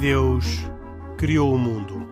[0.00, 0.44] Deus
[1.16, 2.06] criou o mundo.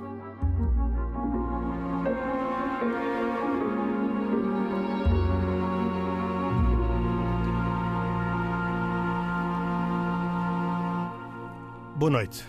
[11.94, 12.44] Boa noite.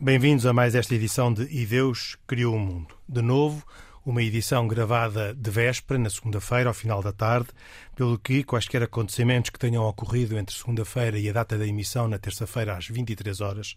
[0.00, 2.94] Bem-vindos a mais esta edição de E Deus Criou o Mundo.
[3.08, 3.66] De novo,
[4.06, 7.48] uma edição gravada de véspera, na segunda-feira, ao final da tarde,
[7.96, 12.16] pelo que quaisquer acontecimentos que tenham ocorrido entre segunda-feira e a data da emissão, na
[12.16, 13.76] terça-feira, às 23 horas,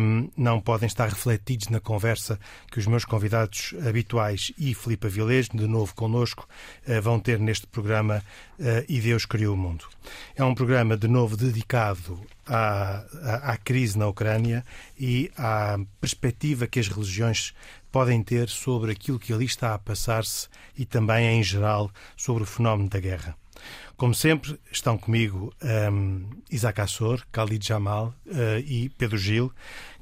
[0.00, 2.38] um, não podem estar refletidos na conversa
[2.70, 6.46] que os meus convidados habituais e Filipe Avilés, de novo connosco,
[6.86, 8.22] uh, vão ter neste programa
[8.58, 9.86] uh, E Deus Criou o Mundo.
[10.36, 14.64] É um programa, de novo, dedicado à, à, à crise na Ucrânia
[14.98, 17.54] e à perspectiva que as religiões
[17.90, 22.46] podem ter sobre aquilo que ali está a passar-se e também, em geral, sobre o
[22.46, 23.36] fenómeno da guerra.
[23.96, 25.52] Como sempre, estão comigo
[25.90, 29.52] um, Isaac Assor, Khalid Jamal uh, e Pedro Gil.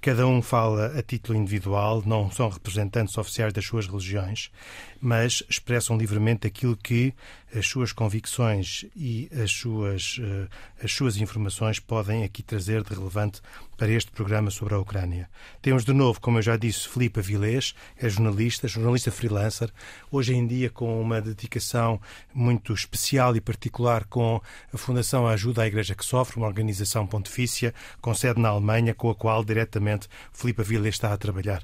[0.06, 4.52] Cada um fala a título individual, não são representantes oficiais das suas religiões,
[5.00, 7.12] mas expressam livremente aquilo que
[7.54, 10.48] as suas convicções e as suas, uh,
[10.82, 13.40] as suas informações podem aqui trazer de relevante
[13.76, 15.28] para este programa sobre a Ucrânia.
[15.62, 19.70] Temos de novo, como eu já disse, Filipe Avilés, é jornalista, jornalista freelancer,
[20.10, 22.00] hoje em dia com uma dedicação
[22.32, 24.40] muito especial e particular com
[24.72, 29.10] a Fundação Ajuda à Igreja que Sofre, uma organização pontifícia com sede na Alemanha, com
[29.10, 29.95] a qual diretamente
[30.32, 31.62] Filipe Avilés está a trabalhar.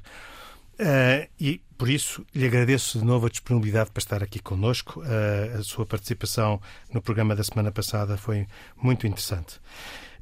[0.73, 5.01] Uh, e por isso lhe agradeço de novo a disponibilidade para estar aqui conosco.
[5.01, 6.59] Uh, a sua participação
[6.91, 9.59] no programa da semana passada foi muito interessante.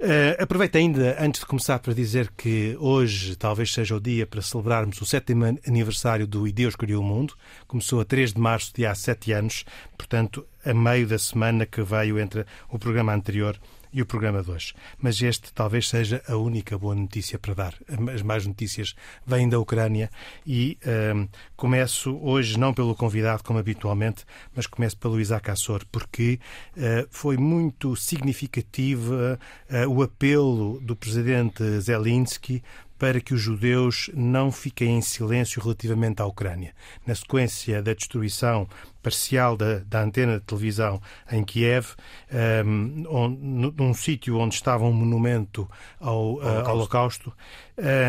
[0.01, 4.41] Uh, aproveito ainda, antes de começar, para dizer que hoje talvez seja o dia para
[4.41, 7.35] celebrarmos o sétimo aniversário do E Deus Criou o Mundo.
[7.67, 9.63] Começou a 3 de março de há sete anos,
[9.95, 13.57] portanto, a meio da semana que veio entre o programa anterior
[13.93, 14.73] e o programa de hoje.
[14.97, 17.75] Mas este talvez seja a única boa notícia para dar.
[18.13, 20.09] As más notícias vêm da Ucrânia
[20.45, 20.77] e
[21.15, 24.25] um, começo hoje não pelo convidado, como habitualmente,
[24.55, 26.39] mas começo pelo Isaac Assor, porque
[26.77, 32.63] uh, foi muito significativo uh, o apelo do presidente Zelensky
[33.01, 36.71] para que os judeus não fiquem em silêncio relativamente à Ucrânia.
[37.03, 38.67] Na sequência da destruição
[39.01, 41.01] parcial da, da antena de televisão
[41.31, 41.95] em Kiev,
[42.63, 45.67] um, onde, num sítio onde estava um monumento
[45.99, 47.33] ao uh, Holocausto,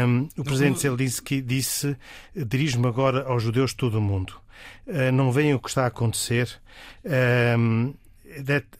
[0.06, 1.96] um, o presidente Zelensky disse:
[2.36, 4.34] dirijo-me agora aos judeus de todo o mundo.
[4.86, 6.60] Uh, não veem o que está a acontecer.
[7.58, 7.94] Um,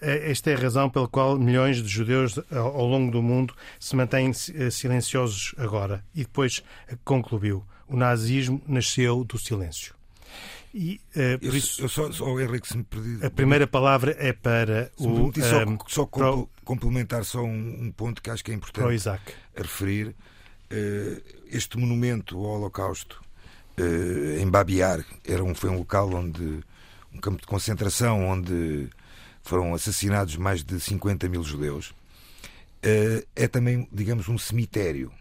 [0.00, 4.30] esta é a razão pela qual milhões de judeus ao longo do mundo se mantêm
[4.30, 6.04] eh, silenciosos agora.
[6.14, 6.62] E depois
[7.04, 9.94] concluiu: o nazismo nasceu do silêncio.
[10.74, 13.24] E, uh, por eu, isso, eu só, só Henrique, se me perdi...
[13.24, 15.26] A primeira palavra é para o.
[15.26, 16.48] Me só, um, só pro...
[16.64, 19.10] complementar só um, um, ponto que acho que é importante
[19.54, 20.14] referir.
[20.70, 23.22] Uh, este monumento ao Holocausto
[23.78, 26.60] uh, em Babiar era um, foi um local onde.
[27.14, 28.88] um campo de concentração onde
[29.42, 31.94] foram assassinados mais de 50 mil judeus.
[33.36, 35.12] É também, digamos, um cemitério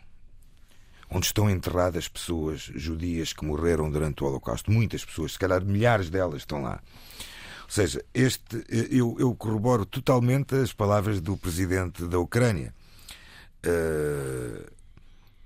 [1.11, 4.71] onde estão enterradas pessoas judias que morreram durante o Holocausto.
[4.71, 6.81] Muitas pessoas, se calhar milhares delas estão lá.
[7.63, 12.73] Ou seja, este, eu, eu corroboro totalmente as palavras do presidente da Ucrânia.
[13.65, 14.71] Uh,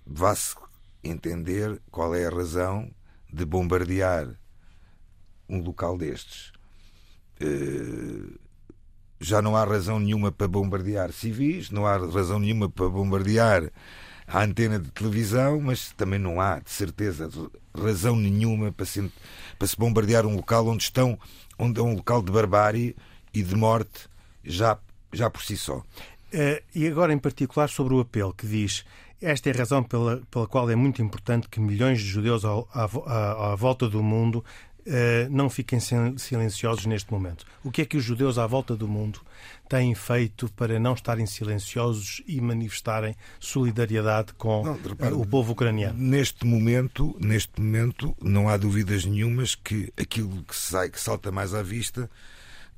[0.07, 0.55] Vá-se
[1.03, 2.91] entender qual é a razão
[3.33, 4.29] de bombardear
[5.49, 6.51] um local destes.
[7.41, 8.39] Uh,
[9.19, 13.71] já não há razão nenhuma para bombardear civis, não há razão nenhuma para bombardear
[14.27, 17.29] a antena de televisão, mas também não há, de certeza,
[17.77, 19.11] razão nenhuma para se,
[19.57, 21.17] para se bombardear um local onde estão,
[21.57, 22.95] onde é um local de barbárie
[23.33, 24.09] e de morte
[24.43, 24.77] já,
[25.13, 25.77] já por si só.
[25.77, 28.83] Uh, e agora, em particular, sobre o apelo que diz
[29.21, 32.67] esta é a razão pela, pela qual é muito importante que milhões de judeus ao,
[32.73, 32.83] à,
[33.51, 34.43] à, volta do mundo
[35.31, 37.45] não fiquem silenciosos neste momento.
[37.63, 39.19] O que é que os judeus à volta do mundo
[39.67, 45.97] têm feito para não estarem silenciosos e manifestarem solidariedade com não, repare, o povo ucraniano?
[45.97, 51.53] Neste momento, neste momento, não há dúvidas nenhumas que aquilo que, sai, que salta mais
[51.53, 52.09] à vista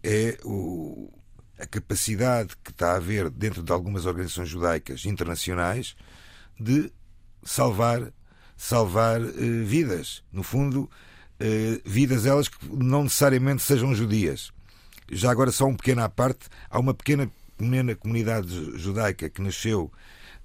[0.01, 1.12] é o,
[1.59, 5.95] a capacidade que está a haver dentro de algumas organizações judaicas internacionais
[6.59, 6.92] de
[7.44, 8.13] salvar
[8.57, 10.24] salvar uh, vidas.
[10.31, 10.89] No fundo,
[11.86, 14.51] vidas elas que não necessariamente sejam judias.
[15.10, 19.92] Já agora, só um pequeno à parte, há uma pequena, pequena comunidade judaica que nasceu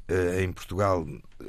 [0.08, 1.06] uh, em Portugal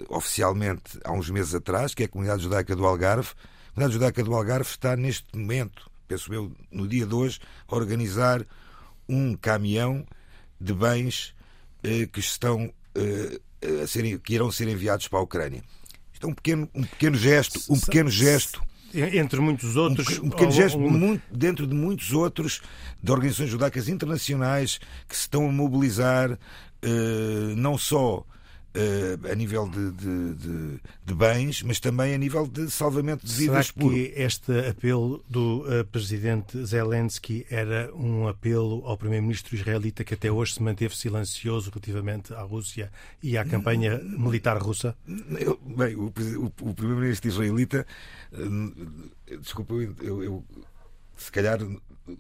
[0.10, 3.30] oficialmente há uns meses atrás, que é a comunidade judaica do Algarve.
[3.30, 7.76] A comunidade judaica do Algarve está neste momento, penso eu, no dia de hoje, a
[7.76, 8.44] organizar
[9.08, 10.06] um caminhão
[10.60, 11.36] de bens
[12.14, 12.74] que estão
[13.84, 15.62] a serem, que irão ser enviados para a Ucrânia.
[16.12, 18.64] basta um pequeno, um pequeno gesto, um pequeno gesto
[18.94, 20.20] entre muitos outros.
[20.20, 22.62] Um, um pequeno gesto muito, dentro de muitos outros
[23.02, 28.26] de organizações judaicas internacionais que se estão a mobilizar uh, não só
[28.76, 33.32] Uh, a nível de, de, de, de, bens, mas também a nível de salvamento de
[33.32, 33.68] vidas.
[33.68, 40.16] Será que este apelo do uh, presidente Zelensky era um apelo ao primeiro-ministro israelita que
[40.16, 42.92] até hoje se manteve silencioso relativamente à Rússia
[43.22, 44.96] e à campanha militar russa?
[45.40, 47.86] Eu, bem, o, o, o primeiro-ministro israelita,
[48.34, 50.44] uh, desculpa, eu, eu
[51.16, 51.60] se calhar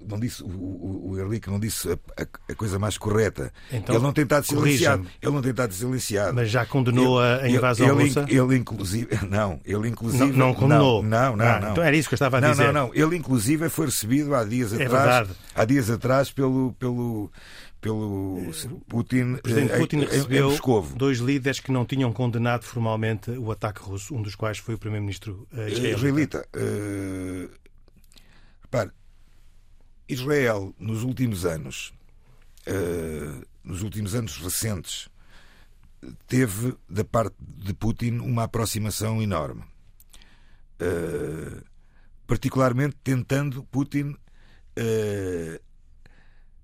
[0.07, 3.51] não disse, o, o Henrique não disse a, a, coisa mais correta.
[3.71, 5.05] Então, ele não tem estado silenciado.
[5.21, 6.33] Ele não tem estado silenciado.
[6.33, 8.25] Mas já condenou ele, a invasão ele, russa?
[8.33, 9.07] Ele, inclusive.
[9.29, 10.25] Não, ele inclusive.
[10.25, 11.03] Não, não condenou.
[11.03, 12.71] Não, não, ah, não, Então era isso que eu estava a não, dizer.
[12.73, 15.05] Não, não, Ele inclusive foi recebido há dias é atrás.
[15.05, 15.39] Verdade.
[15.53, 16.73] Há dias atrás pelo.
[16.73, 17.31] pelo
[17.83, 18.39] pelo
[18.87, 23.51] Putin, Presidente eh, Putin em, recebeu em dois líderes que não tinham condenado formalmente o
[23.51, 25.97] ataque russo, um dos quais foi o Primeiro-Ministro uh, israelita.
[25.97, 26.47] israelita.
[26.55, 27.62] Uh,
[30.07, 31.93] Israel, nos últimos anos,
[32.67, 35.09] uh, nos últimos anos recentes,
[36.27, 39.63] teve da parte de Putin uma aproximação enorme.
[40.81, 41.63] Uh,
[42.27, 44.15] particularmente tentando Putin
[44.77, 45.59] uh,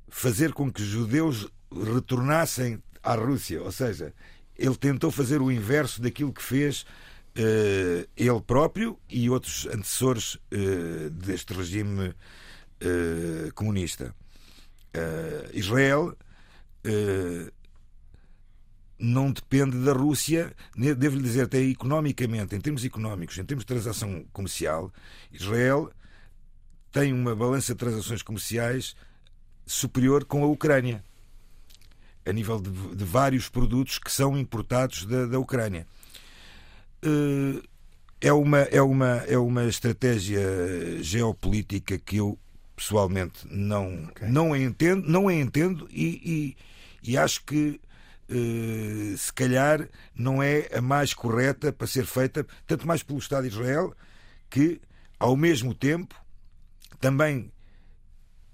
[0.09, 3.61] fazer com que judeus retornassem à Rússia.
[3.61, 4.13] Ou seja,
[4.57, 6.85] ele tentou fazer o inverso daquilo que fez
[8.17, 10.37] ele próprio e outros antecessores
[11.11, 12.13] deste regime
[12.83, 14.15] uh, comunista.
[14.95, 16.17] Uh, Israel
[16.85, 17.51] uh,
[18.97, 24.25] não depende da Rússia, devo-lhe dizer até economicamente, em termos económicos, em termos de transação
[24.33, 24.91] comercial,
[25.31, 25.89] Israel
[26.91, 28.95] tem uma balança de transações comerciais
[29.65, 31.03] superior com a Ucrânia,
[32.25, 35.87] a nível de, de vários produtos que são importados da, da Ucrânia.
[38.19, 40.41] É uma, é, uma, é uma estratégia
[41.01, 42.37] geopolítica que eu
[42.79, 44.29] pessoalmente não, okay.
[44.29, 46.55] não a entendo, não a entendo e,
[47.03, 47.79] e, e acho que
[48.29, 49.85] uh, se calhar
[50.15, 53.93] não é a mais correta para ser feita, tanto mais pelo Estado de Israel,
[54.49, 54.79] que
[55.19, 56.15] ao mesmo tempo
[57.01, 57.51] também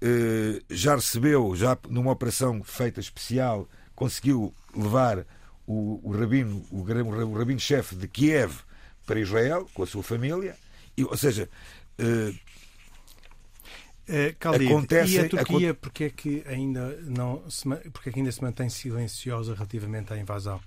[0.02, 5.24] uh, já recebeu, já numa operação feita especial, conseguiu levar
[5.64, 8.58] o, o rabino, o, o rabino-chefe de Kiev
[9.06, 10.56] para Israel com a sua família,
[10.96, 11.48] e, ou seja,
[11.98, 12.38] Uh,
[14.38, 18.30] Khalid, Acontece, e a Turquia, porque é que ainda não se, porque é que ainda
[18.30, 20.60] se mantém silenciosa relativamente à invasão?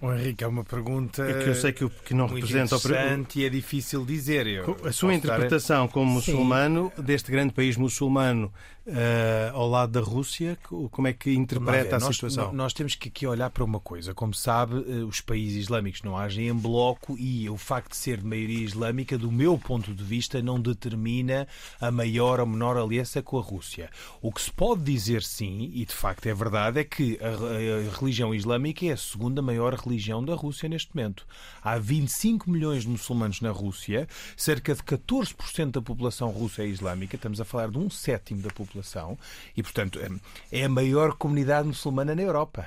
[0.00, 3.38] O Henrique, é uma pergunta é que eu sei que, que não muito representa interessante
[3.38, 3.42] o...
[3.42, 4.46] e é difícil dizer.
[4.46, 5.92] Eu a sua interpretação dar...
[5.92, 7.02] como muçulmano Sim.
[7.02, 8.52] deste grande país muçulmano
[8.86, 10.58] uh, ao lado da Rússia?
[10.62, 12.52] Como é que interpreta a nós, situação?
[12.52, 14.14] Nós temos que aqui olhar para uma coisa.
[14.14, 18.18] Como sabe, uh, os países islâmicos não agem em bloco e o facto de ser
[18.18, 21.46] de maioria islâmica, do meu ponto de vista, não determina
[21.80, 23.90] a maior ou menor aliança com a Rússia.
[24.20, 27.98] O que se pode dizer sim, e de facto é verdade, é que a, a
[27.98, 31.26] religião islâmica é a segunda maior religião da Rússia neste momento.
[31.62, 37.16] Há 25 milhões de muçulmanos na Rússia, cerca de 14% da população russa é islâmica,
[37.16, 39.18] estamos a falar de um sétimo da população população
[39.56, 40.00] e, portanto,
[40.50, 42.66] é a maior comunidade muçulmana na Europa.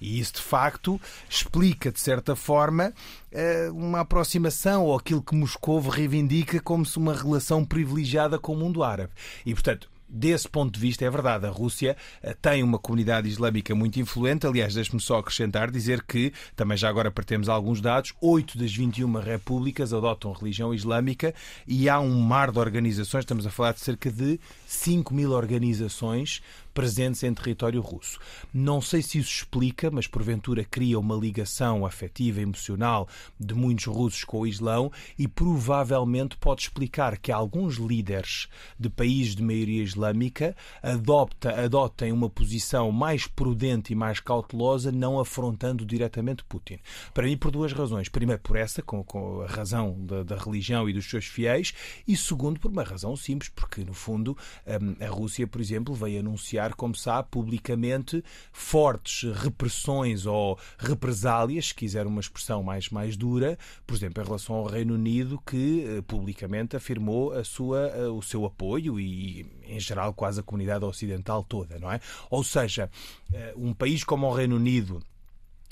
[0.00, 2.92] E isso, de facto, explica, de certa forma,
[3.32, 8.56] eh, uma aproximação ou aquilo que Moscou reivindica como se uma relação privilegiada com o
[8.56, 9.12] mundo árabe.
[9.44, 11.46] E, portanto, desse ponto de vista, é verdade.
[11.46, 14.46] A Rússia eh, tem uma comunidade islâmica muito influente.
[14.46, 19.12] Aliás, deixe-me só acrescentar, dizer que, também já agora partemos alguns dados, 8 das 21
[19.20, 21.34] repúblicas adotam religião islâmica
[21.66, 26.42] e há um mar de organizações, estamos a falar de cerca de 5 mil organizações
[26.72, 28.18] presentes em território russo.
[28.52, 33.08] Não sei se isso explica, mas porventura cria uma ligação afetiva, emocional
[33.38, 38.48] de muitos russos com o Islão e provavelmente pode explicar que alguns líderes
[38.78, 45.18] de países de maioria islâmica adopta, adotem uma posição mais prudente e mais cautelosa, não
[45.18, 46.78] afrontando diretamente Putin.
[47.12, 48.08] Para mim, por duas razões.
[48.08, 51.72] Primeiro, por essa, com, com a razão da, da religião e dos seus fiéis,
[52.06, 56.20] e segundo, por uma razão simples, porque no fundo hum, a Rússia, por exemplo, veio
[56.20, 58.22] anunciar como sabe, publicamente
[58.52, 64.56] fortes repressões ou represálias, se quiser uma expressão mais, mais dura, por exemplo, em relação
[64.56, 69.80] ao Reino Unido, que eh, publicamente afirmou a sua, eh, o seu apoio e, em
[69.80, 72.00] geral, quase a comunidade ocidental toda, não é?
[72.30, 72.90] Ou seja,
[73.32, 75.02] eh, um país como o Reino Unido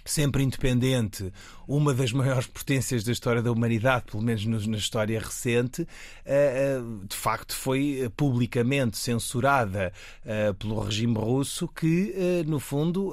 [0.07, 1.33] sempre independente,
[1.67, 5.87] uma das maiores potências da história da humanidade, pelo menos na história recente,
[6.25, 9.93] eh, eh, de facto foi publicamente censurada
[10.25, 13.13] eh, pelo regime russo, que, no fundo,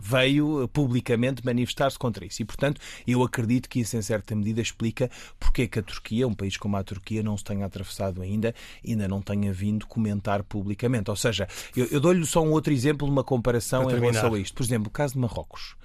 [0.00, 2.42] veio publicamente manifestar-se contra isso.
[2.42, 6.26] E, portanto, eu acredito que isso, em certa medida, explica porque é que a Turquia,
[6.26, 8.54] um país como a Turquia, não se tenha atravessado ainda,
[8.86, 11.10] ainda não tenha vindo comentar publicamente.
[11.10, 11.46] Ou seja,
[11.76, 14.54] eu, eu dou-lhe só um outro exemplo, uma comparação em relação a isto.
[14.54, 15.76] Por exemplo, o caso de Marrocos.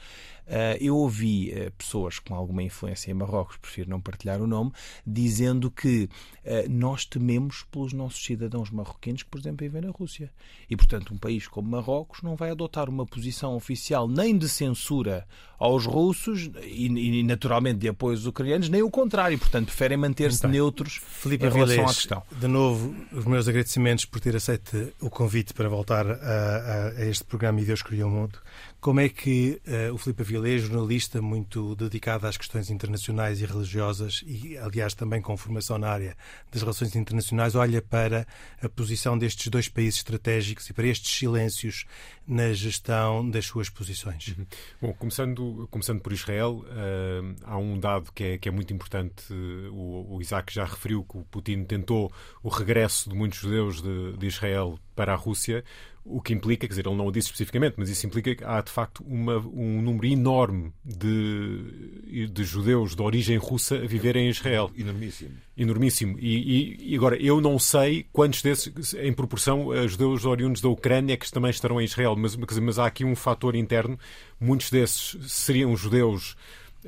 [0.46, 4.72] Uh, eu ouvi uh, pessoas com alguma influência em Marrocos, prefiro não partilhar o nome,
[5.06, 6.10] dizendo que
[6.44, 10.32] uh, nós tememos pelos nossos cidadãos marroquinos que, por exemplo, vivem na Rússia.
[10.70, 15.26] E, portanto, um país como Marrocos não vai adotar uma posição oficial nem de censura
[15.58, 19.40] aos russos e, e naturalmente, de apoio aos ucranianos, nem o contrário.
[19.40, 22.24] Portanto, preferem manter-se neutros Felipe em relação à questão.
[22.32, 27.06] De novo, os meus agradecimentos por ter aceito o convite para voltar a, a, a
[27.06, 28.40] este programa E Deus Criou o Mundo.
[28.84, 34.22] Como é que uh, o Filipe Avilés, jornalista muito dedicado às questões internacionais e religiosas
[34.28, 36.18] e, aliás, também com formação na área
[36.52, 38.28] das relações internacionais, olha para
[38.62, 41.86] a posição destes dois países estratégicos e para estes silêncios
[42.28, 44.36] na gestão das suas posições?
[44.38, 44.46] Uhum.
[44.82, 49.32] Bom, começando, começando por Israel, uh, há um dado que é, que é muito importante.
[49.72, 52.12] O, o Isaac já referiu que o Putin tentou
[52.44, 55.64] o regresso de muitos judeus de, de Israel para a Rússia
[56.06, 58.62] o que implica, quer dizer, ele não o disse especificamente, mas isso implica que há
[58.62, 64.30] de facto uma, um número enorme de, de judeus de origem russa a viverem em
[64.30, 64.70] Israel.
[64.78, 65.32] Enormíssimo.
[65.56, 66.20] Enormíssimo.
[66.20, 70.68] E, e, e, agora, eu não sei quantos desses, em proporção, a judeus oriundos da
[70.68, 73.98] Ucrânia que também estarão em Israel, mas, mas, mas há aqui um fator interno.
[74.40, 76.36] Muitos desses seriam judeus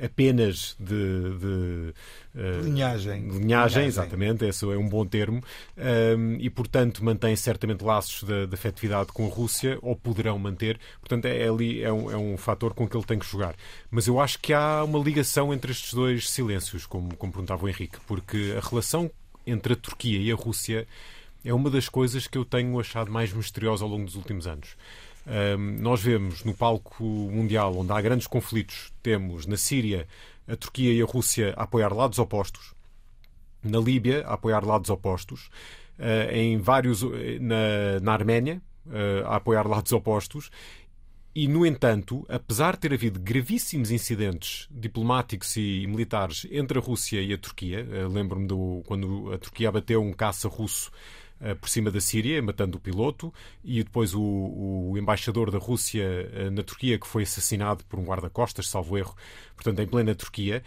[0.02, 1.94] apenas de, de
[2.34, 3.22] uh, linhagem.
[3.22, 3.38] linhagem.
[3.38, 3.86] linhagem.
[3.86, 5.42] exatamente, esse é um bom termo,
[6.38, 11.26] e portanto mantém certamente laços de, de, afetividade com a Rússia, ou poderão manter, portanto
[11.26, 13.54] é, é, ali é um, é um fator com que ele tem que jogar.
[13.90, 17.68] Mas eu acho que há uma ligação entre estes dois silêncios, como, como perguntava o
[17.68, 19.10] Henrique, porque a relação
[19.46, 20.86] entre a Turquia e a Rússia
[21.44, 24.76] é uma das coisas que eu tenho achado mais misteriosa ao longo dos últimos anos.
[25.26, 30.06] Um, nós vemos no palco mundial, onde há grandes conflitos, temos na Síria
[30.46, 32.74] a Turquia e a Rússia a apoiar lados opostos,
[33.60, 35.50] na Líbia a apoiar lados opostos,
[35.98, 37.02] uh, em vários
[37.40, 40.48] na, na Arménia uh, a apoiar lados opostos.
[41.34, 47.20] E, no entanto, apesar de ter havido gravíssimos incidentes diplomáticos e militares entre a Rússia
[47.20, 48.46] e a Turquia, uh, lembro-me
[48.86, 50.92] quando a Turquia abateu um caça russo
[51.54, 56.02] por cima da Síria, matando o piloto, e depois o, o embaixador da Rússia
[56.32, 59.14] eh, na Turquia, que foi assassinado por um guarda-costas, salvo erro,
[59.54, 60.62] portanto, em plena Turquia.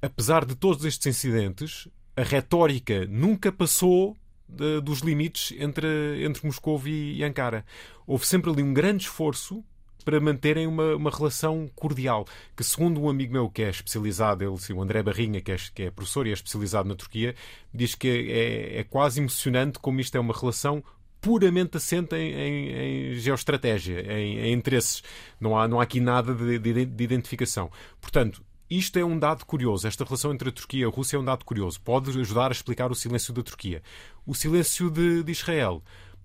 [0.00, 4.16] Apesar de todos estes incidentes, a retórica nunca passou
[4.48, 7.64] de, dos limites entre, entre Moscou e Ankara.
[8.06, 9.64] Houve sempre ali um grande esforço
[10.04, 12.26] para manterem uma, uma relação cordial.
[12.56, 15.82] Que, segundo um amigo meu que é especializado, ele, o André Barrinha, que é, que
[15.84, 17.34] é professor e é especializado na Turquia,
[17.72, 20.82] diz que é, é quase emocionante como isto é uma relação
[21.24, 25.02] puramente assente em, em, em geoestratégia, em, em, interesses.
[25.40, 27.70] Não há, não há aqui nada de, de, de, identificação.
[27.98, 29.86] Portanto, isto é um dado curioso.
[29.86, 31.80] Esta relação entre a Turquia e a Rússia é um dado curioso.
[31.80, 33.82] Pode ajudar a explicar o silêncio da Turquia.
[34.26, 35.82] O silêncio de, de Israel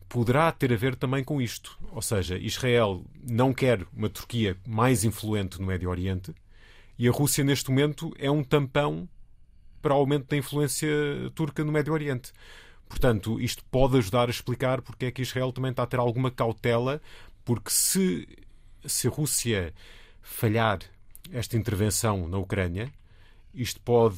[0.09, 1.77] poderá ter a ver também com isto.
[1.91, 6.33] Ou seja, Israel não quer uma Turquia mais influente no Médio Oriente
[6.99, 9.07] e a Rússia, neste momento, é um tampão
[9.81, 10.89] para o aumento da influência
[11.33, 12.33] turca no Médio Oriente.
[12.89, 16.29] Portanto, isto pode ajudar a explicar porque é que Israel também está a ter alguma
[16.29, 17.01] cautela,
[17.45, 18.27] porque se,
[18.83, 19.73] se a Rússia
[20.21, 20.79] falhar
[21.31, 22.91] esta intervenção na Ucrânia,
[23.53, 24.15] isto pode,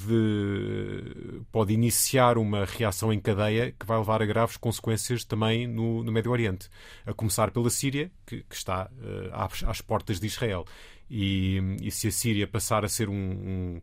[1.51, 6.11] pode iniciar uma reação em cadeia que vai levar a graves consequências também no, no
[6.11, 6.69] Médio Oriente.
[7.05, 10.65] A começar pela Síria, que, que está uh, às, às, portas de Israel.
[11.09, 13.81] E, e, se a Síria passar a ser um, um,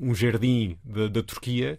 [0.00, 1.78] um jardim da, da Turquia,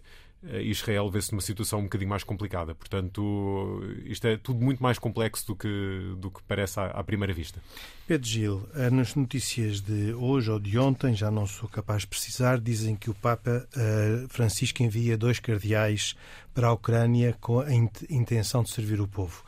[0.62, 2.74] Israel vê-se numa situação um bocadinho mais complicada.
[2.74, 7.32] Portanto, isto é tudo muito mais complexo do que, do que parece à, à primeira
[7.32, 7.60] vista.
[8.06, 12.08] Pedro Gil, eh, nas notícias de hoje ou de ontem, já não sou capaz de
[12.08, 16.16] precisar, dizem que o Papa uh, Francisco envia dois cardeais
[16.52, 17.72] para a Ucrânia com a
[18.10, 19.42] intenção de servir o povo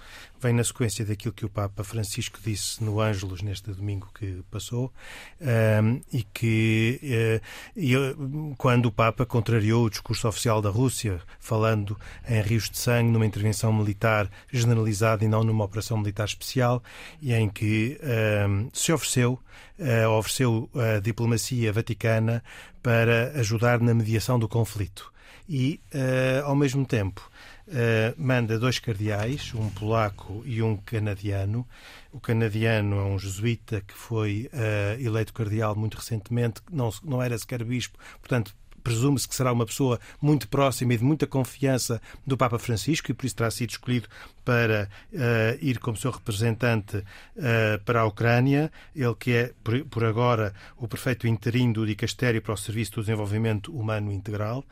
[0.45, 4.93] vem na sequência daquilo que o Papa Francisco disse no Ângelos neste domingo que passou
[5.41, 7.41] um, e que
[7.75, 11.99] uh, quando o Papa contrariou o discurso oficial da Rússia, falando
[12.29, 16.83] em rios de sangue numa intervenção militar generalizada e não numa operação militar especial,
[17.23, 17.99] e em que
[18.47, 19.41] um, se ofereceu
[19.79, 22.45] uh, ofereceu a diplomacia vaticana
[22.83, 25.11] para ajudar na mediação do conflito.
[25.49, 27.31] e, uh, ao mesmo tempo,
[27.68, 31.66] uh, manda dois cardeais, um polaco e um canadiano.
[32.12, 37.37] O canadiano é um jesuíta que foi uh, eleito cardeal muito recentemente, não, não era
[37.37, 38.54] sequer bispo, portanto,
[38.85, 43.14] presume-se que será uma pessoa muito próxima e de muita confiança do Papa Francisco e
[43.14, 44.09] por isso terá sido escolhido
[44.45, 45.17] para uh,
[45.61, 48.71] ir como seu representante uh, para a Ucrânia.
[48.95, 53.00] Ele que é, por, por agora, o prefeito interino do Dicastério para o Serviço do
[53.00, 54.64] Desenvolvimento Humano Integral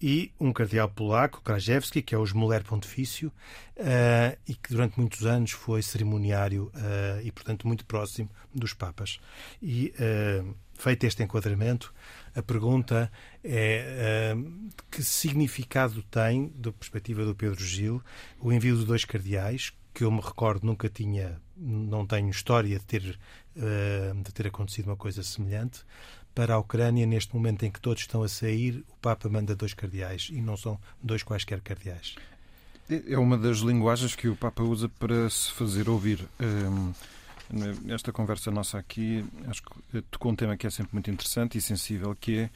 [0.00, 3.32] e um cardeal polaco, Krajewski, que é o Esmoler Pontifício,
[3.76, 9.18] uh, e que durante muitos anos foi cerimoniário uh, e, portanto, muito próximo dos Papas.
[9.60, 11.92] E, uh, feito este enquadramento,
[12.34, 13.10] a pergunta
[13.42, 18.02] é uh, que significado tem, da perspectiva do Pedro Gil,
[18.40, 22.84] o envio de dois cardeais, que eu me recordo nunca tinha, não tenho história de
[22.84, 23.18] ter,
[23.56, 25.84] uh, de ter acontecido uma coisa semelhante,
[26.32, 29.74] para a Ucrânia, neste momento em que todos estão a sair, o Papa manda dois
[29.74, 32.14] cardeais e não são dois quaisquer cardeais.
[32.88, 36.26] É uma das linguagens que o Papa usa para se fazer ouvir.
[36.40, 36.92] Um
[37.88, 41.60] esta conversa nossa aqui, acho que tocou um tema que é sempre muito interessante e
[41.60, 42.50] sensível, que é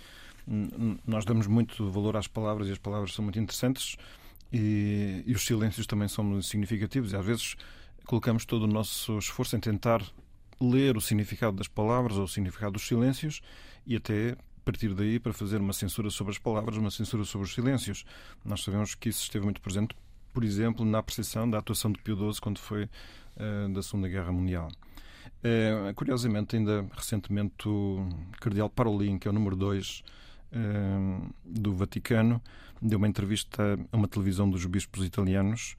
[1.07, 3.97] nós damos muito valor às palavras e as palavras são muito interessantes
[4.53, 7.57] e, e os silêncios também são significativos e às vezes
[8.05, 10.03] colocamos todo o nosso esforço em tentar
[10.61, 13.41] ler o significado das palavras ou o significado dos silêncios
[13.87, 17.55] e até partir daí para fazer uma censura sobre as palavras, uma censura sobre os
[17.55, 18.05] silêncios.
[18.45, 19.95] Nós sabemos que isso esteve muito presente,
[20.33, 22.89] por exemplo, na apreciação da atuação de Pio XII quando foi eh,
[23.73, 24.69] da Segunda Guerra Mundial.
[25.43, 28.09] Uh, curiosamente, ainda recentemente, o
[28.41, 30.03] Cardeal Parolin, que é o número 2 uh,
[30.53, 32.41] eh, do Vaticano,
[32.81, 35.77] deu uma entrevista a uma televisão dos bispos italianos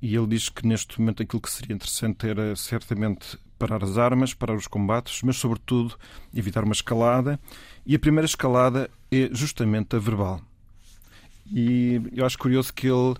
[0.00, 4.34] e ele diz que neste momento aquilo que seria interessante era certamente parar as armas,
[4.34, 5.96] parar os combates, mas sobretudo
[6.34, 7.38] evitar uma escalada.
[7.86, 10.40] E a primeira escalada é justamente a verbal.
[11.46, 13.14] E eu acho curioso que ele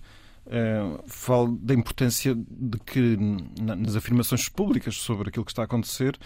[0.45, 3.17] Uh, falo da importância de que
[3.61, 6.19] nas afirmações públicas sobre aquilo que está a acontecer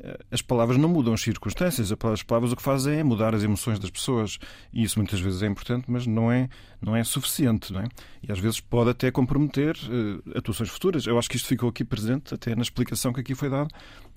[0.00, 3.44] uh, as palavras não mudam as circunstâncias, as palavras o que fazem é mudar as
[3.44, 4.38] emoções das pessoas
[4.72, 6.48] e isso muitas vezes é importante, mas não é,
[6.82, 7.72] não é suficiente.
[7.72, 7.88] Não é?
[8.20, 11.06] E às vezes pode até comprometer uh, atuações futuras.
[11.06, 13.68] Eu acho que isto ficou aqui presente, até na explicação que aqui foi dada,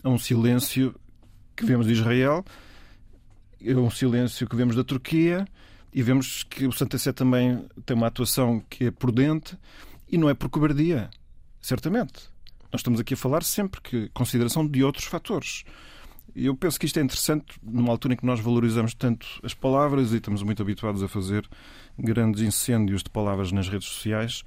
[0.04, 0.96] a um silêncio
[1.56, 2.44] que vemos de Israel,
[3.62, 5.46] a um silêncio que vemos da Turquia
[5.94, 9.58] e vemos que o Santa Sé também tem uma atuação que é prudente
[10.10, 11.10] e não é por cobardia,
[11.62, 12.32] certamente.
[12.72, 15.64] Nós estamos aqui a falar sempre que consideração de outros fatores.
[16.36, 19.54] E eu penso que isto é interessante numa altura em que nós valorizamos tanto as
[19.54, 21.48] palavras e estamos muito habituados a fazer
[21.98, 24.44] grandes incêndios de palavras nas redes sociais,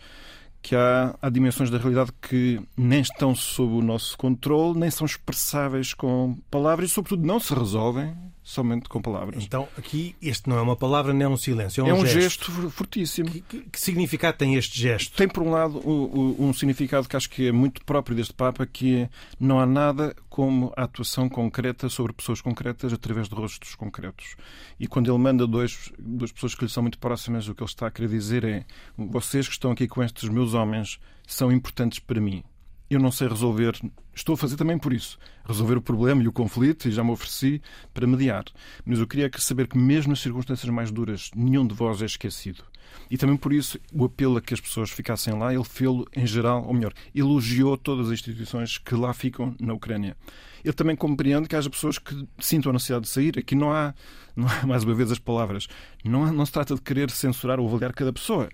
[0.61, 5.07] que há, há dimensões da realidade que nem estão sob o nosso controle, nem são
[5.07, 9.43] expressáveis com palavras e, sobretudo, não se resolvem somente com palavras.
[9.43, 12.07] Então, aqui, este não é uma palavra nem é um silêncio, é um, é um
[12.07, 12.53] gesto.
[12.53, 13.29] gesto fortíssimo.
[13.29, 15.17] Que, que, que, significado tem este gesto?
[15.17, 18.33] Tem, por um lado, o, o, um significado que acho que é muito próprio deste
[18.33, 23.35] Papa, que é não há nada como a atuação concreta sobre pessoas concretas através de
[23.35, 24.37] rostos concretos.
[24.79, 27.69] E quando ele manda dois, duas pessoas que lhe são muito próximas, o que ele
[27.69, 28.65] está a querer dizer é
[28.97, 32.45] vocês que estão aqui com estes meus homens são importantes para mim
[32.89, 33.79] eu não sei resolver,
[34.15, 37.11] estou a fazer também por isso, resolver o problema e o conflito, e já me
[37.11, 37.61] ofereci
[37.93, 38.45] para mediar.
[38.85, 42.63] Mas eu queria saber que, mesmo nas circunstâncias mais duras, nenhum de vós é esquecido.
[43.11, 46.27] E também por isso o apelo a que as pessoas ficassem lá, ele fê-lo em
[46.27, 50.17] geral, ou melhor, elogiou todas as instituições que lá ficam na Ucrânia.
[50.65, 53.39] Ele também compreende que haja pessoas que sintam a necessidade de sair.
[53.39, 53.95] Aqui não há,
[54.35, 55.69] não há mais uma vez as palavras,
[56.05, 58.49] não, há, não se trata de querer censurar ou avaliar cada pessoa.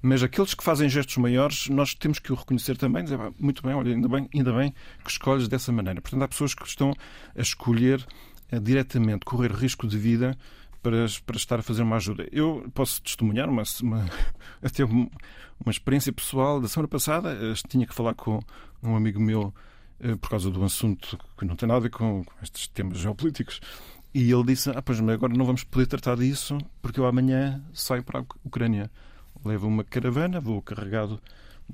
[0.00, 3.74] Mas aqueles que fazem gestos maiores, nós temos que o reconhecer também, dizer, muito bem,
[3.74, 4.74] olha, ainda bem, ainda bem
[5.04, 6.00] que escolhes dessa maneira.
[6.00, 6.94] Portanto, há pessoas que estão
[7.36, 8.02] a escolher
[8.50, 10.38] a, diretamente correr risco de vida
[10.82, 12.28] para, para estar a fazer uma ajuda.
[12.32, 14.06] Eu posso testemunhar uma, uma,
[14.62, 15.08] até uma,
[15.68, 17.36] experiência pessoal da semana passada.
[17.68, 18.40] Tinha que falar com
[18.82, 19.52] um amigo meu
[20.00, 22.68] eh, por causa de um assunto que não tem nada a ver com, com estes
[22.68, 23.60] temas geopolíticos.
[24.14, 27.62] E ele disse: Ah, pois, mas agora não vamos poder tratar disso porque eu amanhã
[27.72, 28.90] saio para a Ucrânia
[29.44, 31.20] levo uma caravana, vou carregado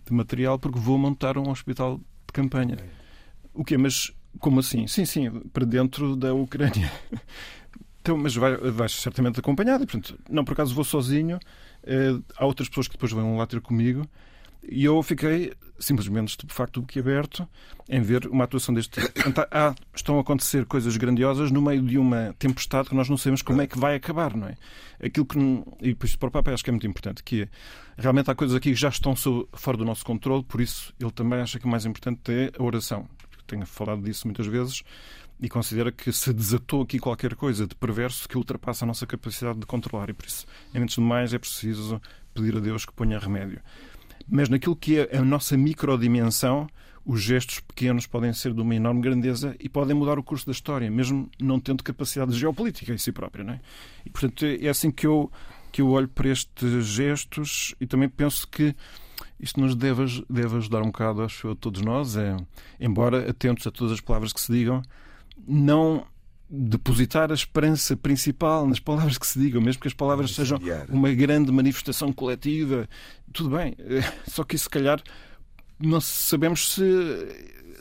[0.05, 2.77] de material porque vou montar um hospital de campanha.
[3.53, 3.79] O quê?
[3.79, 4.87] Mas como assim?
[4.87, 6.91] Sim, sim, para dentro da Ucrânia.
[8.05, 9.87] Então, mas vais vai certamente acompanhado.
[9.87, 11.41] Portanto, não por acaso vou sozinho.
[11.83, 14.07] Eh, há outras pessoas que depois vão lá ter comigo.
[14.63, 17.49] E eu fiquei simplesmente estupefacto do que aberto
[17.89, 19.41] em ver uma atuação deste tipo.
[19.51, 23.41] Ah, estão a acontecer coisas grandiosas no meio de uma tempestade que nós não sabemos
[23.41, 24.55] como é que vai acabar, não é?
[25.03, 25.39] Aquilo que.
[25.81, 27.49] E depois para o Papa acho que é muito importante, que é,
[27.97, 29.15] realmente há coisas aqui que já estão
[29.55, 32.63] fora do nosso controle, por isso ele também acha que o mais importante é a
[32.63, 33.09] oração.
[33.47, 34.83] Tenho falado disso muitas vezes.
[35.45, 39.59] E considera que se desatou aqui qualquer coisa de perverso que ultrapassa a nossa capacidade
[39.59, 40.09] de controlar.
[40.09, 42.01] E por isso, antes de mais, é preciso
[42.33, 43.61] pedir a Deus que ponha remédio.
[44.27, 46.67] Mas naquilo que é a nossa microdimensão,
[47.05, 50.53] os gestos pequenos podem ser de uma enorme grandeza e podem mudar o curso da
[50.53, 53.45] história, mesmo não tendo capacidade geopolítica em si própria.
[53.45, 53.61] Não é?
[54.07, 55.31] E, portanto, é assim que eu,
[55.71, 58.75] que eu olho para estes gestos e também penso que
[59.39, 62.35] isto nos deve, deve ajudar um bocado, acho a todos nós, é,
[62.81, 64.81] embora atentos a todas as palavras que se digam,
[65.47, 66.07] não
[66.49, 71.13] depositar a esperança principal nas palavras que se digam, mesmo que as palavras sejam uma
[71.13, 72.89] grande manifestação coletiva.
[73.33, 73.75] Tudo bem,
[74.29, 75.03] só que isso, se calhar,
[75.79, 76.83] não sabemos se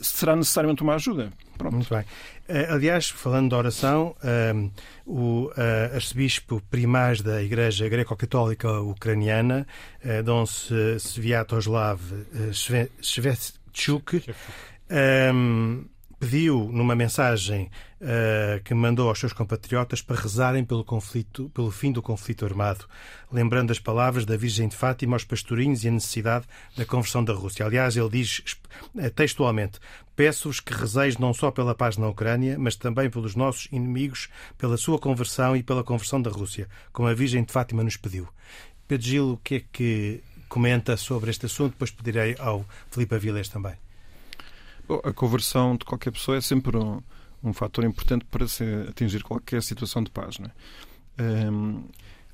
[0.00, 1.32] será necessariamente uma ajuda.
[1.56, 1.74] Pronto.
[1.74, 2.04] Muito bem.
[2.48, 4.70] Eh, aliás, falando da oração, ehm,
[5.06, 9.66] o uh, arcebispo primaz da Igreja Greco-Católica Ucraniana,
[10.04, 10.44] uh, Dom
[10.98, 12.00] Sviatoslav
[13.00, 14.24] Shevchuk,
[15.32, 15.84] um,
[16.18, 21.92] pediu numa mensagem uh, que mandou aos seus compatriotas para rezarem pelo, conflito, pelo fim
[21.92, 22.86] do conflito armado,
[23.32, 26.46] lembrando as palavras da Virgem de Fátima aos pastorinhos e a necessidade
[26.76, 27.64] da conversão da Rússia.
[27.64, 28.56] Aliás, ele diz
[28.94, 29.78] uh, textualmente:
[30.16, 34.76] Peço-vos que rezeis não só pela paz na Ucrânia, mas também pelos nossos inimigos, pela
[34.76, 38.28] sua conversão e pela conversão da Rússia, como a Virgem de Fátima nos pediu.
[38.86, 41.72] Pedro Gil, o que é que comenta sobre este assunto?
[41.72, 43.74] Depois pedirei ao Filipe Avilés também.
[45.04, 47.00] A conversão de qualquer pessoa é sempre um,
[47.42, 50.38] um fator importante para se atingir qualquer situação de paz.
[50.38, 51.50] Não é?
[51.50, 51.84] Um,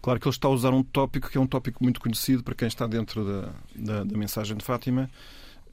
[0.01, 2.55] claro que ele está a usar um tópico que é um tópico muito conhecido para
[2.55, 5.11] quem está dentro da, da, da mensagem de Fátima,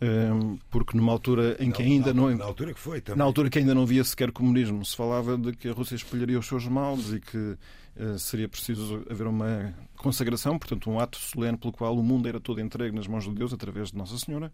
[0.02, 2.36] um, porque numa altura em que ainda não.
[2.36, 3.18] Na altura que foi também.
[3.18, 6.38] Na altura que ainda não havia sequer comunismo, se falava de que a Rússia espalharia
[6.38, 11.58] os seus males e que uh, seria preciso haver uma consagração, portanto, um ato solene
[11.58, 14.52] pelo qual o mundo era todo entregue nas mãos de Deus através de Nossa Senhora,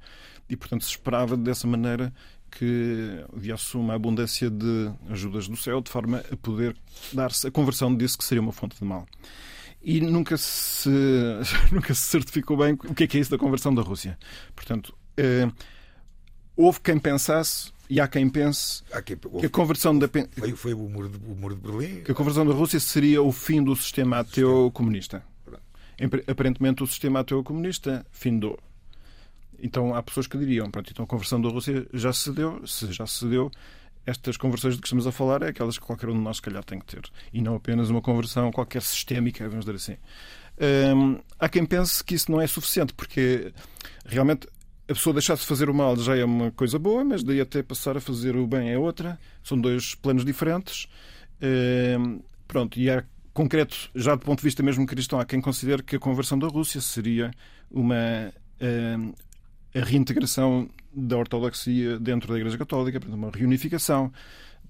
[0.50, 2.14] e, portanto, se esperava dessa maneira
[2.50, 6.76] que viesse uma abundância de ajudas do céu, de forma a poder
[7.12, 9.06] dar-se a conversão disso que seria uma fonte de mal.
[9.82, 10.90] E nunca se,
[11.72, 14.18] nunca se certificou bem o que é, que é isso da conversão da Rússia.
[14.56, 15.50] Portanto, eh,
[16.56, 20.74] houve quem pensasse e há quem pense há quem, que a conversão da foi, foi
[20.74, 23.62] o, muro de, o muro de Berlim que a conversão da Rússia seria o fim
[23.62, 25.24] do sistema ateu comunista
[26.28, 28.60] aparentemente o sistema ateu comunista findou.
[29.60, 32.92] Então há pessoas que diriam, pronto, então a conversão da Rússia já se deu, se
[32.92, 33.50] já se deu,
[34.06, 36.42] estas conversões de que estamos a falar é aquelas que qualquer um de nós, se
[36.42, 37.02] calhar, tem que ter.
[37.32, 39.98] E não apenas uma conversão qualquer sistémica, vamos dizer assim.
[40.96, 43.54] Hum, há quem pense que isso não é suficiente, porque
[44.06, 44.48] realmente
[44.90, 47.64] a pessoa deixar de fazer o mal já é uma coisa boa, mas daí até
[47.64, 49.18] passar a fazer o bem é outra.
[49.42, 50.88] São dois planos diferentes.
[51.42, 55.82] Hum, pronto, e há concreto, já do ponto de vista mesmo cristão, há quem considere
[55.84, 57.32] que a conversão da Rússia seria
[57.72, 59.14] uma uh,
[59.76, 64.12] a reintegração da ortodoxia dentro da Igreja Católica, uma reunificação,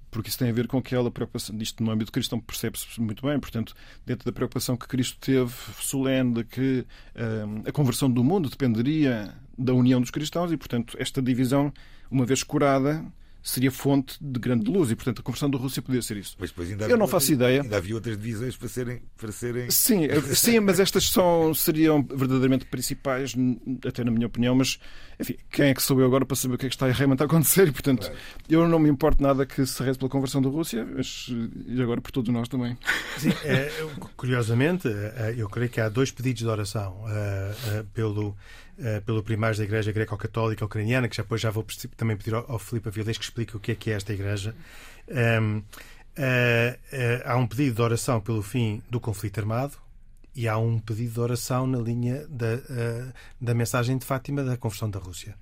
[0.10, 3.38] porque isso tem a ver com aquela preocupação, disto no âmbito cristão percebe-se muito bem,
[3.40, 3.74] portanto,
[4.06, 9.34] dentro da preocupação que Cristo teve solene de que uh, a conversão do mundo dependeria
[9.58, 11.74] da união dos cristãos e, portanto, esta divisão,
[12.10, 13.04] uma vez curada,
[13.44, 16.36] seria fonte de grande luz e, portanto, a conversão da Rússia poderia ser isso.
[16.40, 17.62] Mas depois ainda Eu não faço outras, ideia.
[17.62, 19.02] Ainda havia outras divisões para serem.
[19.18, 19.70] Para serem...
[19.70, 23.36] Sim, sim, mas estas são, seriam verdadeiramente principais,
[23.86, 24.80] até na minha opinião, mas
[25.20, 27.22] enfim, quem é que sou eu agora para saber o que é que está realmente
[27.22, 27.68] a acontecer?
[27.68, 28.18] E, portanto, claro.
[28.50, 31.28] eu não me importo nada que se reze pela conversão da Rússia, mas
[31.68, 32.78] e agora por todos nós também.
[33.18, 33.72] Sim, é,
[34.16, 38.36] curiosamente, eh, eu creio que há dois pedidos de oração uh, uh, pelo
[38.80, 42.52] eh, pelo primário da Igreja Greco-Católica Ucraniana, que já depois já vou também pedir ao,
[42.52, 44.56] ao Filipe Avilés que explique o que é que é esta Igreja.
[45.08, 45.64] Um, uh, uh,
[47.26, 49.74] há um pedido de oração pelo fim do conflito armado
[50.36, 52.58] e há um pedido de oração na linha da,
[53.40, 55.36] da mensagem de Fátima da conversão da Rússia.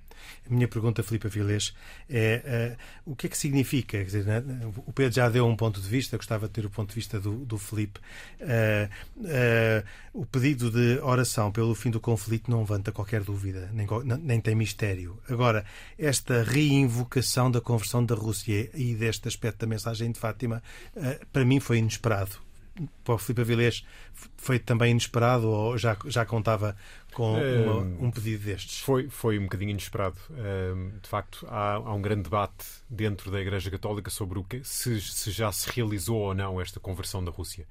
[0.48, 1.74] A minha pergunta, Filipe Avilés,
[2.08, 4.02] é uh, o que é que significa?
[4.04, 4.42] Dizer, né,
[4.86, 7.20] o Pedro já deu um ponto de vista, gostava de ter o ponto de vista
[7.20, 8.00] do, do Filipe.
[8.40, 13.86] Uh, uh, o pedido de oração pelo fim do conflito não levanta qualquer dúvida, nem,
[14.20, 15.18] nem tem mistério.
[15.28, 15.64] Agora,
[15.98, 20.62] esta reinvocação da conversão da Rússia e deste aspecto da mensagem de Fátima,
[21.32, 22.36] para mim foi inesperado
[23.04, 23.84] para o Filipe Avilés
[24.36, 26.76] foi também inesperado ou já, já contava
[27.12, 28.80] com uma, um pedido destes?
[28.80, 30.16] Foi, foi um bocadinho inesperado.
[31.00, 35.00] De facto, há, há, um grande debate dentro da Igreja Católica sobre o que, se,
[35.00, 37.66] se já se realizou ou não esta conversão da Rússia.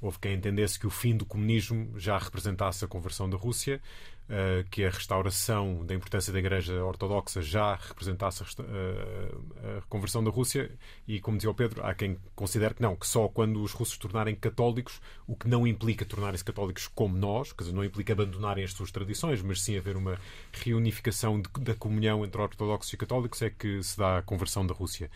[0.00, 3.80] Houve quem entendesse que o fim do comunismo já representasse a conversão da Rússia,
[4.28, 10.24] eh, que a restauração da importância da Igreja Ortodoxa já representasse a, eh, a, conversão
[10.24, 10.68] da Rússia,
[11.06, 13.96] e como dizia o Pedro, há quem considere que não, que só quando os russos
[13.96, 18.64] tornarem católicos, o que não implica tornarem-se católicos como nós, quer dizer, não implica abandonarem
[18.64, 20.18] as suas tradições, mas sim haver uma
[20.52, 25.08] reunificação da comunhão entre ortodoxos e católicos, é que se dá a conversão da Rússia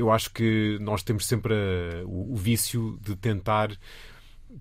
[0.00, 3.70] eu acho que nós temos sempre a, o, o vício de tentar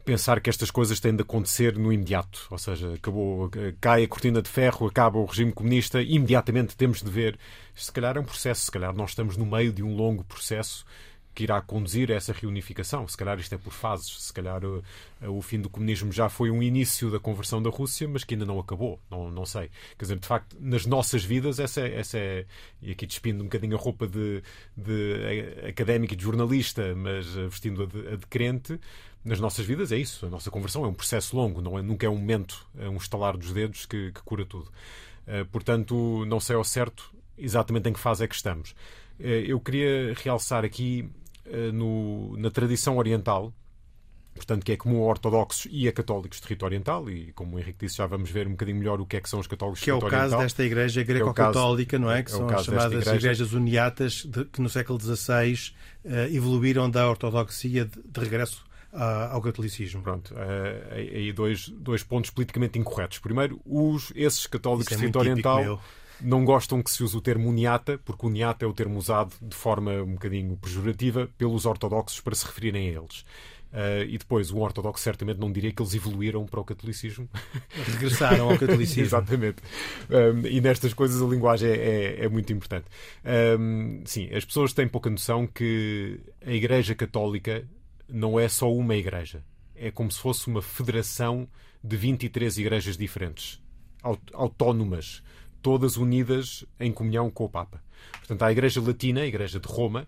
[0.05, 3.49] pensar que estas coisas têm de acontecer no imediato, ou seja, acabou,
[3.81, 7.39] cai a cortina de ferro, acaba o regime comunista, imediatamente temos de ver.
[7.73, 10.85] Se calhar é um processo, se calhar nós estamos no meio de um longo processo
[11.39, 13.07] que irá conduzir a essa reunificação.
[13.07, 14.83] Se calhar isto é por fases, se calhar o,
[15.21, 18.45] o, fim do comunismo já foi um início da conversão da Rússia, mas que ainda
[18.45, 19.69] não acabou, não, não sei.
[19.97, 22.45] Quer dizer, de facto, nas nossas vidas, essa, é, essa é,
[22.81, 24.43] e aqui despindo um bocadinho a roupa de,
[24.75, 28.77] de académico e de jornalista, mas vestindo a de, a de crente,
[29.23, 30.25] nas nossas vidas é isso.
[30.25, 32.97] A nossa conversão é um processo longo, não é, nunca é um momento, é um
[32.97, 34.69] estalar dos dedos que, que cura tudo.
[35.25, 38.71] Uh, portanto, não sei ao certo exatamente em que fase é que estamos.
[39.17, 41.09] Uh, eu queria realçar aqui
[41.73, 43.53] no, na tradição oriental,
[44.35, 47.59] portanto, que é comum a ortodoxos e a católicos de rito oriental, e como o
[47.59, 49.79] Henrique disse, já vamos ver um bocadinho melhor o que é que são os católicos
[49.79, 50.19] que de rito oriental.
[50.19, 52.23] Que é o caso desta igreja greco-católica, é não é?
[52.23, 53.15] Que é são as chamadas igreja.
[53.15, 55.71] igrejas uniatas, de, que no século XVI
[56.05, 60.01] uh, evoluíram da ortodoxia de, de regresso ao catolicismo.
[60.01, 63.19] Pronto, uh, aí dois, dois pontos politicamente incorretos.
[63.19, 65.79] Primeiro, os, esses católicos é de rito oriental
[66.21, 69.55] não gostam que se use o termo uniata, porque uniata é o termo usado de
[69.55, 73.25] forma um bocadinho pejorativa pelos ortodoxos para se referirem a eles.
[73.71, 77.29] Uh, e depois, o ortodoxo certamente não diria que eles evoluíram para o catolicismo.
[77.85, 79.03] Regressaram ao catolicismo.
[79.03, 79.57] Exatamente.
[80.09, 82.87] Um, e nestas coisas a linguagem é, é, é muito importante.
[83.59, 87.63] Um, sim, as pessoas têm pouca noção que a Igreja Católica
[88.07, 89.43] não é só uma igreja.
[89.75, 91.47] É como se fosse uma federação
[91.83, 93.61] de 23 igrejas diferentes,
[94.33, 95.23] autónomas,
[95.61, 97.81] todas unidas em comunhão com o Papa.
[98.19, 100.07] Portanto, há a Igreja Latina, a Igreja de Roma,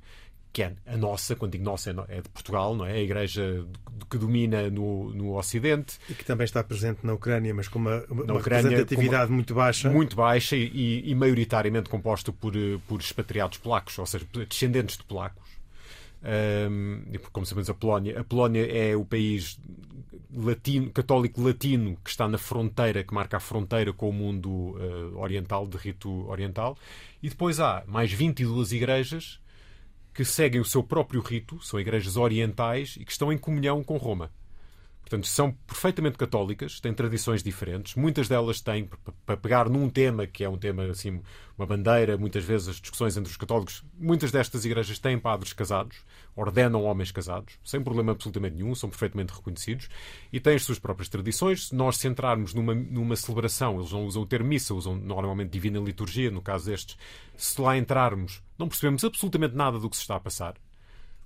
[0.54, 2.94] que é a nossa, quando digo nossa, é de Portugal, não é?
[2.94, 3.66] A igreja
[4.10, 5.98] que domina no, no Ocidente.
[6.10, 9.54] E que também está presente na Ucrânia, mas com uma, uma Ucrânia, representatividade uma, muito
[9.54, 9.90] baixa.
[9.90, 12.54] Muito baixa e, e, maioritariamente composta por,
[12.88, 15.42] por expatriados polacos, ou seja, descendentes de polacos.
[16.24, 19.60] Um, como sabemos, a Polónia, a Polónia é o país
[20.34, 25.18] latino, católico latino que está na fronteira, que marca a fronteira com o mundo uh,
[25.18, 26.78] oriental, de rito oriental.
[27.22, 29.40] E depois há mais 22 igrejas
[30.14, 33.98] que seguem o seu próprio rito, são igrejas orientais e que estão em comunhão com
[33.98, 34.32] Roma.
[35.12, 37.96] Portanto, são perfeitamente católicas, têm tradições diferentes.
[37.96, 38.90] Muitas delas têm,
[39.26, 41.22] para pegar num tema que é um tema, assim,
[41.58, 45.98] uma bandeira, muitas vezes as discussões entre os católicos, muitas destas igrejas têm padres casados,
[46.34, 49.90] ordenam homens casados, sem problema absolutamente nenhum, são perfeitamente reconhecidos
[50.32, 51.68] e têm as suas próprias tradições.
[51.68, 55.78] Se nós centrarmos numa, numa celebração, eles não usam o termo missa, usam normalmente divina
[55.78, 56.98] liturgia, no caso destes,
[57.36, 60.56] se lá entrarmos, não percebemos absolutamente nada do que se está a passar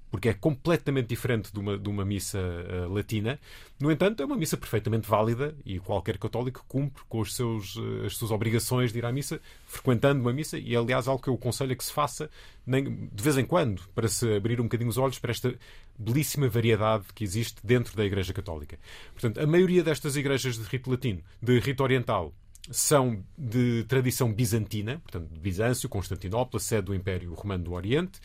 [0.09, 3.39] porque é completamente diferente de uma, de uma missa uh, latina.
[3.79, 8.05] No entanto, é uma missa perfeitamente válida e qualquer católico cumpre com os seus, uh,
[8.05, 11.33] as suas obrigações de ir à missa, frequentando uma missa, e aliás, algo que eu
[11.33, 12.29] aconselho é que se faça
[12.65, 15.53] nem, de vez em quando, para se abrir um bocadinho os olhos para esta
[15.97, 18.79] belíssima variedade que existe dentro da Igreja Católica.
[19.13, 22.33] Portanto, a maioria destas igrejas de rito latino, de rito oriental,
[22.71, 28.19] são de tradição bizantina, portanto, de Bizâncio, Constantinopla, sede do Império Romano do Oriente,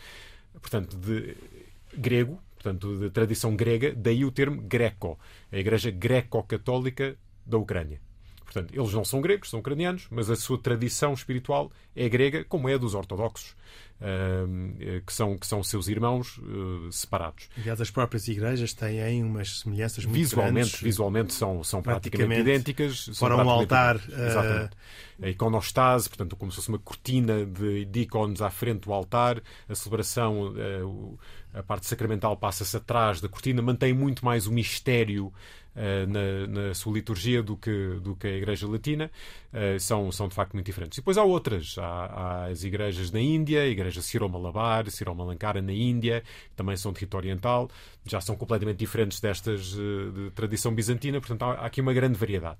[0.60, 1.36] portanto, de
[1.96, 5.18] grego, portanto, de tradição grega, daí o termo greco,
[5.50, 8.00] a Igreja Greco-Católica da Ucrânia.
[8.44, 12.68] Portanto, eles não são gregos, são ucranianos, mas a sua tradição espiritual é grega, como
[12.68, 13.54] é a dos ortodoxos.
[14.02, 17.50] Eh, que, são, que são seus irmãos uh, separados.
[17.58, 20.80] Aliás, as próprias igrejas têm umas semelhanças muito visualmente, grandes.
[20.80, 23.18] Visualmente são, são praticamente, praticamente idênticas.
[23.18, 23.96] Para um altar.
[23.96, 24.72] Exatamente.
[24.72, 25.24] Uh...
[25.26, 29.42] A iconostase, portanto, como se fosse uma cortina de, de ícones à frente do altar,
[29.68, 30.54] a celebração,
[31.52, 35.32] a parte sacramental passa-se atrás da cortina, mantém muito mais o mistério
[36.06, 39.10] na, na, sua liturgia do que, do que a Igreja Latina,
[39.52, 40.98] uh, são, são de facto muito diferentes.
[40.98, 41.76] E depois há outras.
[41.78, 46.22] Há, há as igrejas na Índia, a Igreja Siro-Malabar, Siro-Malankara na Índia,
[46.56, 47.70] também são de rito oriental,
[48.04, 52.18] já são completamente diferentes destas uh, de tradição bizantina, portanto há, há aqui uma grande
[52.18, 52.58] variedade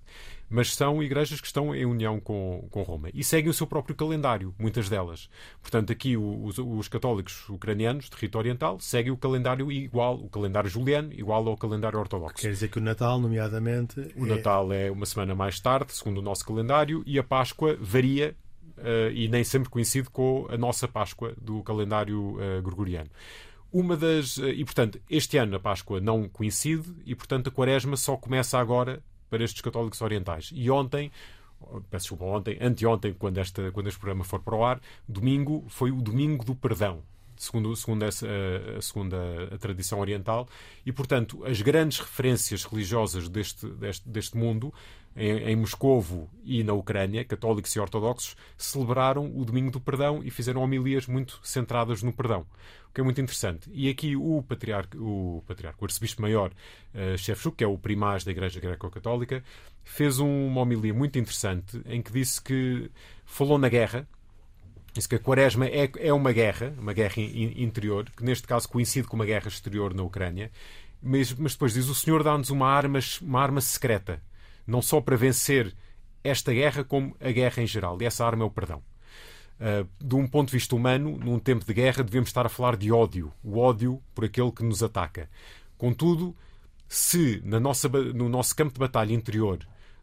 [0.50, 3.94] mas são igrejas que estão em união com, com Roma e seguem o seu próprio
[3.94, 5.30] calendário, muitas delas.
[5.62, 10.68] Portanto, aqui os, os católicos ucranianos de rito oriental seguem o calendário igual, o calendário
[10.68, 12.34] juliano, igual ao calendário ortodoxo.
[12.34, 14.00] Quer dizer que o Natal, nomeadamente.
[14.16, 14.28] O é...
[14.28, 18.36] Natal é uma semana mais tarde, segundo o nosso calendário, e a Páscoa varia
[18.80, 23.10] Uh, e nem sempre coincide com a nossa Páscoa do calendário uh, gregoriano.
[23.70, 24.38] Uma das.
[24.38, 28.58] Uh, e, portanto, este ano a Páscoa não coincide e, portanto, a Quaresma só começa
[28.58, 30.50] agora para estes católicos orientais.
[30.54, 31.12] E ontem,
[31.90, 35.90] peço desculpa, ontem, anteontem, quando, esta, quando este programa for para o ar, domingo foi
[35.90, 37.02] o domingo do perdão.
[37.40, 38.26] Segundo, segundo essa,
[38.76, 39.16] a, segunda
[39.52, 40.46] a tradição oriental,
[40.84, 44.72] e, portanto, as grandes referências religiosas deste, deste, deste mundo,
[45.16, 50.30] em, em Moscovo e na Ucrânia, católicos e ortodoxos, celebraram o Domingo do Perdão e
[50.30, 52.46] fizeram homilias muito centradas no perdão,
[52.88, 53.68] o que é muito interessante.
[53.72, 56.52] E aqui o patriarca, o, patriarca, o arcebispo-maior
[56.94, 59.42] uh, Shevchuk, que é o primaz da Igreja Greco-Católica,
[59.82, 62.90] fez uma homilia muito interessante em que disse que
[63.24, 64.06] falou na guerra,
[64.92, 68.68] Disse que a Quaresma é, é uma guerra, uma guerra in, interior, que neste caso
[68.68, 70.50] coincide com uma guerra exterior na Ucrânia,
[71.02, 74.22] mas, mas depois diz o Senhor dá-nos uma arma, uma arma secreta,
[74.66, 75.74] não só para vencer
[76.22, 77.96] esta guerra, como a guerra em geral.
[78.00, 78.82] E essa arma é o perdão.
[79.60, 82.76] Uh, de um ponto de vista humano, num tempo de guerra, devemos estar a falar
[82.76, 85.28] de ódio, o ódio por aquele que nos ataca.
[85.78, 86.34] Contudo,
[86.88, 89.58] se na nossa, no nosso campo de batalha interior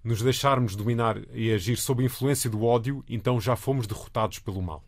[0.08, 4.82] nos deixarmos dominar e agir sob influência do ódio, então já fomos derrotados pelo mal.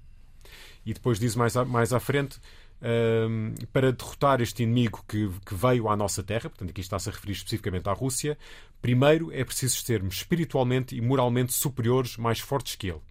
[0.86, 2.40] E depois diz mais à, mais à frente,
[2.82, 7.12] um, para derrotar este inimigo que, que, veio à nossa terra, portanto aqui está-se a
[7.12, 8.38] referir especificamente à Rússia,
[8.82, 13.02] primeiro é preciso sermos espiritualmente e moralmente superiores, mais fortes que ele.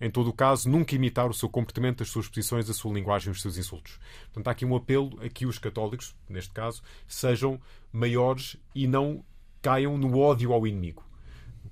[0.00, 3.32] Em todo o caso, nunca imitar o seu comportamento, as suas posições, a sua linguagem,
[3.32, 3.98] os seus insultos.
[4.26, 7.60] Portanto, há aqui um apelo a que os católicos, neste caso, sejam
[7.92, 9.24] maiores e não
[9.60, 11.07] caiam no ódio ao inimigo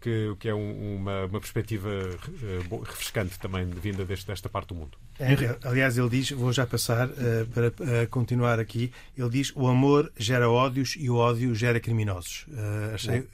[0.00, 4.74] que, que é um, uma, uma, perspectiva uh, refrescante também vinda deste, desta parte do
[4.74, 4.98] mundo.
[5.18, 9.66] É, aliás, ele diz, vou já passar uh, para uh, continuar aqui, ele diz o
[9.66, 12.46] amor gera ódios e o ódio gera criminosos.
[12.94, 13.26] achei,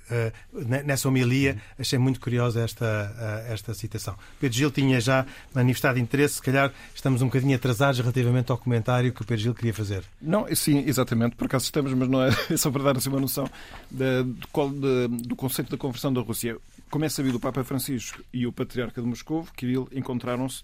[0.85, 4.17] nessa homilia achei muito curiosa esta, esta citação.
[4.41, 9.13] Pedro Gil tinha já manifestado interesse, se calhar estamos um bocadinho atrasados relativamente ao comentário
[9.13, 10.05] que o Pedro Gil queria fazer.
[10.21, 13.21] Não, sim, exatamente, por acaso estamos, mas não é, é só para dar assim uma
[13.21, 13.49] noção
[13.91, 16.57] de, de, de, do conceito da conversão da Rússia
[16.93, 20.63] como é sabido, o Papa Francisco e o Patriarca de Moscou, Kirill, encontraram-se,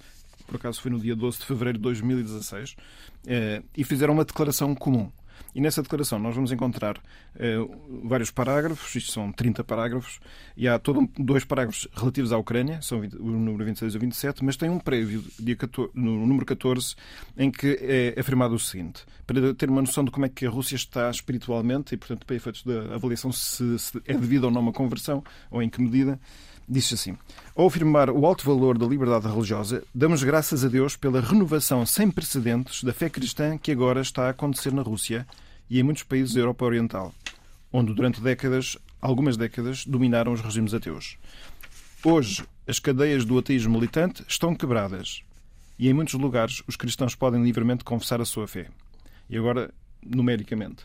[0.48, 2.74] por acaso foi no dia 12 de fevereiro de 2016,
[3.26, 5.12] eh, e fizeram uma declaração comum.
[5.54, 7.00] E nessa declaração nós vamos encontrar
[7.36, 7.56] eh,
[8.02, 10.20] vários parágrafos, isto são 30 parágrafos,
[10.56, 14.44] e há todo, dois parágrafos relativos à Ucrânia, são o número 26 e o 27,
[14.44, 16.94] mas tem um prévio, dia 14, no número 14,
[17.36, 20.50] em que é afirmado o seguinte, para ter uma noção de como é que a
[20.50, 24.60] Rússia está espiritualmente, e portanto para efeitos da avaliação se, se é devido ou não
[24.60, 26.18] uma conversão, ou em que medida,
[26.68, 27.16] Disse assim:
[27.56, 32.10] Ao afirmar o alto valor da liberdade religiosa, damos graças a Deus pela renovação sem
[32.10, 35.26] precedentes da fé cristã que agora está a acontecer na Rússia
[35.70, 37.14] e em muitos países da Europa Oriental,
[37.72, 41.16] onde durante décadas, algumas décadas, dominaram os regimes ateus.
[42.04, 45.22] Hoje, as cadeias do ateísmo militante estão quebradas
[45.78, 48.68] e em muitos lugares os cristãos podem livremente confessar a sua fé.
[49.30, 49.72] E agora,
[50.04, 50.84] numericamente.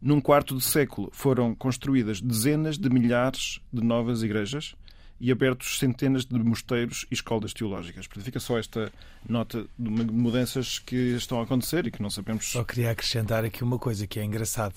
[0.00, 4.76] Num quarto de século foram construídas dezenas de milhares de novas igrejas
[5.20, 8.06] e abertos centenas de mosteiros e escolas teológicas.
[8.06, 8.92] Portanto, fica só esta
[9.28, 12.46] nota de mudanças que estão a acontecer e que não sabemos.
[12.46, 14.74] Só queria acrescentar aqui uma coisa que é engraçado.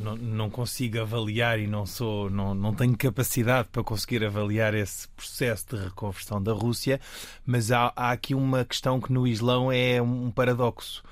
[0.00, 5.08] Não, não consigo avaliar e não sou, não, não tenho capacidade para conseguir avaliar esse
[5.08, 7.00] processo de reconversão da Rússia,
[7.44, 11.02] mas há, há aqui uma questão que no Islão é um paradoxo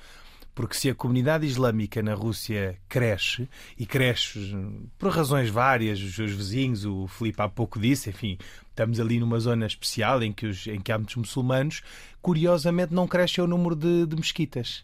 [0.59, 4.53] porque se a comunidade islâmica na Rússia cresce, e cresce
[4.97, 8.37] por razões várias, os seus vizinhos, o Filipe há pouco disse, enfim,
[8.69, 11.81] estamos ali numa zona especial em que, os, em que há muitos muçulmanos,
[12.21, 14.83] curiosamente não cresce o número de, de mesquitas.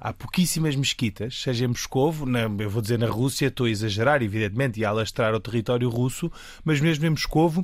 [0.00, 4.22] Há pouquíssimas mesquitas, seja em Moscovo, na, eu vou dizer na Rússia, estou a exagerar,
[4.22, 6.32] evidentemente, e a alastrar o território russo,
[6.64, 7.62] mas mesmo em Moscovo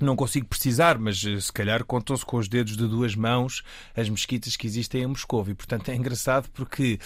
[0.00, 3.62] não consigo precisar, mas eh, se calhar contam-se com os dedos de duas mãos
[3.96, 5.44] as mesquitas que existem em Moscou.
[5.48, 6.98] E, portanto, é engraçado porque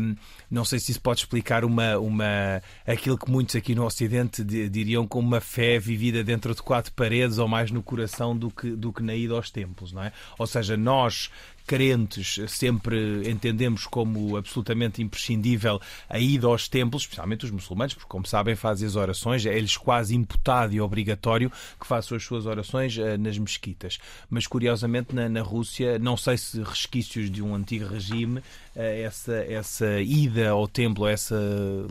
[0.00, 0.14] hum,
[0.50, 5.06] não sei se isso pode explicar uma, uma, aquilo que muitos aqui no Ocidente diriam
[5.06, 8.92] como uma fé vivida dentro de quatro paredes ou mais no coração do que, do
[8.92, 10.12] que na ida aos templos, não é?
[10.38, 11.30] Ou seja, nós
[11.68, 15.78] crentes sempre entendemos como absolutamente imprescindível
[16.08, 20.16] a ida aos templos, especialmente os muçulmanos, porque, como sabem, fazem as orações, é-lhes quase
[20.16, 23.98] imputado e obrigatório que façam as suas orações uh, nas mesquitas.
[24.30, 28.42] Mas, curiosamente, na, na, Rússia, não sei se resquícios de um antigo regime, uh,
[28.74, 31.38] essa, essa ida ao templo, essa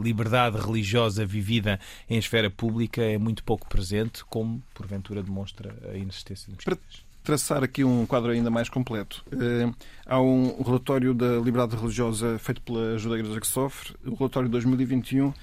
[0.02, 6.48] liberdade religiosa vivida em esfera pública é muito pouco presente, como, porventura, demonstra a inexistência
[6.48, 9.22] de mesquitas traçar aqui um quadro ainda mais completo.
[9.34, 9.70] Eh,
[10.06, 14.48] há um relatório da liberdade religiosa feito pela Ajuda à Igreja que Sofre, o relatório
[14.48, 15.34] de 2021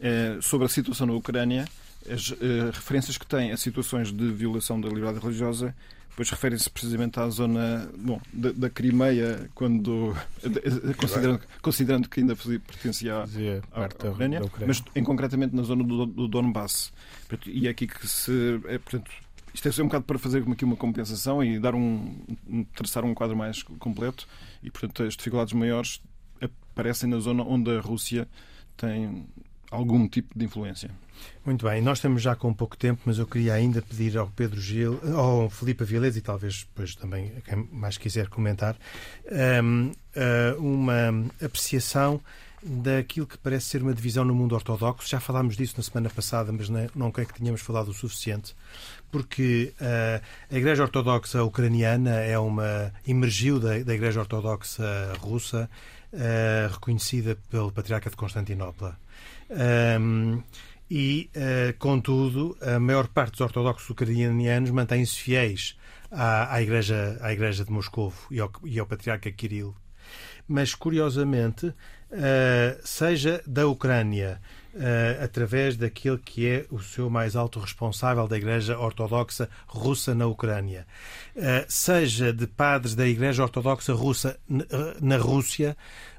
[0.00, 1.66] eh, sobre a situação na Ucrânia,
[2.10, 5.74] as eh, referências que tem a situações de violação da liberdade religiosa,
[6.16, 10.16] pois referem-se precisamente à zona bom, da, da Crimeia, quando
[10.96, 16.26] considerando, considerando que ainda pertencia à, à, Ucrânia, mas em, concretamente na zona do, do
[16.26, 16.90] Donbass.
[17.44, 19.10] E é aqui que se é, portanto,
[19.54, 22.12] isto é um bocado para fazer aqui uma compensação e dar um,
[22.74, 24.26] traçar um quadro mais completo
[24.62, 26.02] e, portanto, as dificuldades maiores
[26.40, 28.28] aparecem na zona onde a Rússia
[28.76, 29.26] tem
[29.70, 30.90] algum tipo de influência.
[31.44, 34.60] Muito bem, nós estamos já com pouco tempo, mas eu queria ainda pedir ao Pedro
[34.60, 38.76] Gil, ao Filipe Avilés e talvez depois também quem mais quiser comentar,
[39.62, 42.20] hum, hum, uma apreciação
[42.64, 45.08] daquilo que parece ser uma divisão no mundo ortodoxo.
[45.08, 48.56] Já falámos disso na semana passada, mas não creio que tenhamos falado o suficiente,
[49.10, 55.68] porque uh, a Igreja Ortodoxa Ucraniana é uma emergiu da, da Igreja Ortodoxa Russa,
[56.12, 58.98] uh, reconhecida pelo Patriarca de Constantinopla.
[60.00, 60.42] Um,
[60.90, 65.76] e, uh, contudo, a maior parte dos ortodoxos ucranianos mantém-se fiéis
[66.10, 69.74] à, à, igreja, à Igreja de Moscovo e ao, e ao Patriarca Kirill.
[70.46, 71.74] Mas, curiosamente,
[72.82, 74.40] seja da Ucrânia,
[74.74, 80.26] uh, através daquele que é o seu mais alto responsável da Igreja Ortodoxa Russa na
[80.26, 80.86] Ucrânia,
[81.68, 84.38] seja de padres da Igreja Ortodoxa Russa
[85.00, 85.76] na Rússia,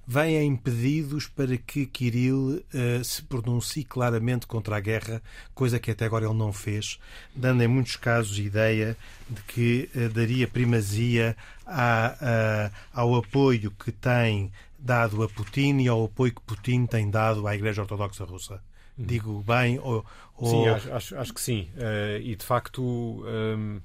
[0.07, 5.21] vêm pedidos para que Kirill uh, se pronuncie claramente contra a guerra,
[5.53, 6.99] coisa que até agora ele não fez,
[7.35, 8.95] dando em muitos casos ideia
[9.27, 14.51] de que uh, daria primazia à, ao apoio que tem
[14.85, 18.61] dado a Putin e ao apoio que Putin tem dado à Igreja Ortodoxa Russa.
[18.97, 19.05] Hum.
[19.05, 19.79] Digo bem?
[19.79, 20.05] Ou,
[20.37, 20.49] ou...
[20.49, 21.69] Sim, acho, acho, acho, que sim.
[21.75, 22.81] Uh, e de facto.
[22.83, 23.81] Um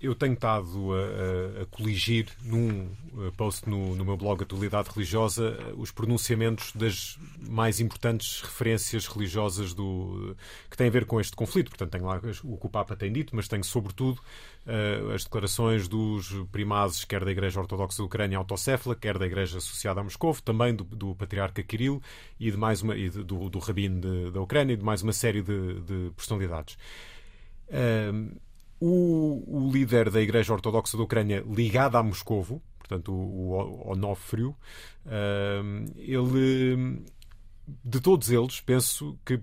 [0.00, 2.88] eu tenho estado a, a, a coligir num
[3.36, 10.34] post no, no, meu blog Atualidade Religiosa os pronunciamentos das mais importantes referências religiosas do,
[10.70, 11.68] que têm a ver com este conflito.
[11.68, 14.20] Portanto, tenho lá o que o Papa tem dito, mas tenho sobretudo
[14.66, 19.58] uh, as declarações dos primazes, quer da Igreja Ortodoxa da Ucrânia autocéfala, quer da Igreja
[19.58, 22.00] Associada a Moscou, também do, do Patriarca Kirill
[22.38, 25.42] e, de mais uma, e do, do Rabino da Ucrânia e de mais uma série
[25.42, 26.78] de, de personalidades.
[27.68, 28.40] Uh,
[28.80, 34.56] o, o, líder da Igreja Ortodoxa da Ucrânia, ligado a Moscovo, portanto, o, o Onofrio,
[35.06, 37.04] uh, ele,
[37.84, 39.40] de todos eles, penso que,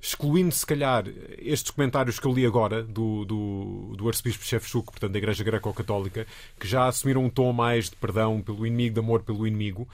[0.00, 1.04] excluindo se calhar
[1.38, 6.26] estes comentários que eu li agora do, do, do arcebispo Shevchuk, portanto, da Igreja Greco-Católica,
[6.58, 9.88] que já assumiram um tom mais de perdão pelo inimigo, de amor pelo inimigo,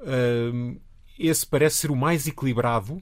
[0.00, 0.80] uh,
[1.18, 3.00] esse parece ser o mais equilibrado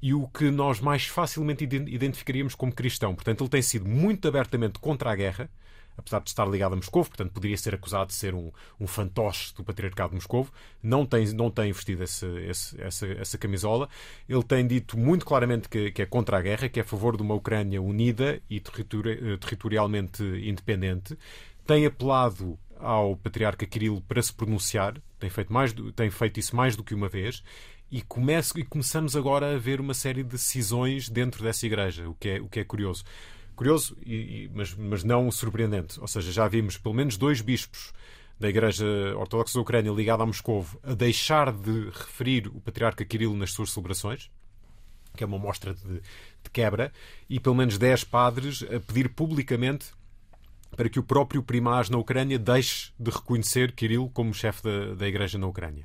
[0.00, 3.14] e o que nós mais facilmente identificaríamos como cristão.
[3.14, 5.50] Portanto, ele tem sido muito abertamente contra a guerra,
[5.96, 9.52] apesar de estar ligado a Moscou, portanto, poderia ser acusado de ser um, um fantoche
[9.54, 10.46] do patriarcado de Moscou.
[10.80, 13.88] Não tem, não tem vestido esse, esse, essa, essa camisola.
[14.28, 17.16] Ele tem dito muito claramente que, que, é contra a guerra, que é a favor
[17.16, 21.18] de uma Ucrânia unida e territori territorialmente independente.
[21.66, 26.76] Tem apelado ao patriarca Kirill para se pronunciar, tem feito, mais, tem feito isso mais
[26.76, 27.42] do que uma vez
[27.90, 32.14] e, começo, e começamos agora a ver uma série de decisões dentro dessa igreja, o
[32.14, 33.04] que é, o que é curioso.
[33.56, 34.14] Curioso, e,
[34.44, 35.98] e, mas, mas não surpreendente.
[36.00, 37.92] Ou seja, já vimos pelo menos dois bispos
[38.38, 38.86] da Igreja
[39.16, 43.70] Ortodoxa da Ucrânia ligada a Moscou a deixar de referir o Patriarca Kirill nas suas
[43.70, 44.30] celebrações,
[45.16, 46.92] que é uma mostra de, de quebra,
[47.28, 49.86] e pelo menos dez padres a pedir publicamente
[50.76, 55.08] para que o próprio primaz na Ucrânia deixe de reconhecer Kirill como chefe da, da
[55.08, 55.84] Igreja na Ucrânia.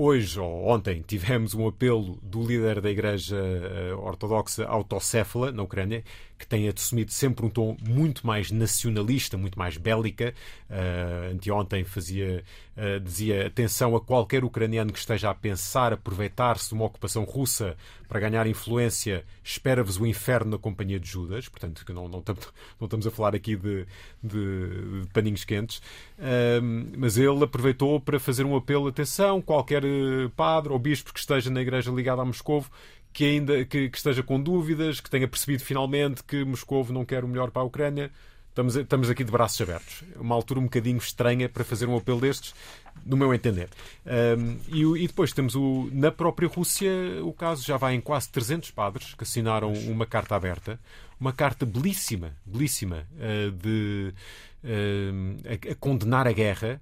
[0.00, 6.04] Hoje ou ontem tivemos um apelo do líder da Igreja eh, Ortodoxa autocéfala na Ucrânia,
[6.38, 10.32] que tem assumido sempre um tom muito mais nacionalista, muito mais bélica.
[10.70, 12.44] Uh, anteontem fazia,
[12.76, 17.76] uh, dizia atenção a qualquer ucraniano que esteja a pensar aproveitar-se de uma ocupação russa
[18.08, 21.48] para ganhar influência, espera-vos o inferno na companhia de Judas.
[21.48, 22.22] Portanto, não, não,
[22.78, 23.84] não estamos a falar aqui de,
[24.22, 25.78] de, de paninhos quentes.
[26.18, 26.62] Uh,
[26.96, 29.84] mas ele aproveitou para fazer um apelo, atenção, qualquer
[30.36, 32.64] padre ou bispo que esteja na igreja ligada a Moscou
[33.12, 37.24] que ainda que, que, esteja com dúvidas, que tenha percebido finalmente que Moscou não quer
[37.24, 38.10] o melhor para a Ucrânia.
[38.50, 40.02] Estamos, estamos aqui de braços abertos.
[40.16, 42.54] Uma altura um bocadinho estranha para fazer um apelo destes,
[43.06, 43.68] no meu entender.
[44.04, 46.90] Um, e, e, depois temos o, na própria Rússia
[47.22, 50.78] o caso já vai em quase 300 padres que assinaram uma carta aberta,
[51.20, 54.12] uma carta belíssima, belíssima, uh, de,
[54.64, 56.80] uh, a, a, condenar a guerra,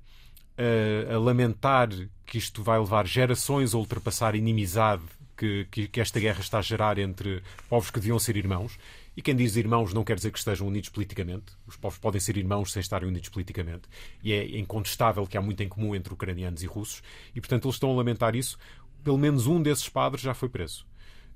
[0.58, 1.88] uh, a lamentar
[2.24, 5.02] que isto vai levar gerações a ultrapassar inimizade
[5.36, 8.78] que, que, que, esta guerra está a gerar entre povos que deviam ser irmãos.
[9.16, 11.52] E quem diz irmãos não quer dizer que estejam unidos politicamente.
[11.66, 13.82] Os povos podem ser irmãos sem estarem unidos politicamente.
[14.22, 17.02] E é incontestável que há muito em comum entre ucranianos e russos.
[17.34, 18.58] E, portanto, eles estão a lamentar isso.
[19.02, 20.86] Pelo menos um desses padres já foi preso.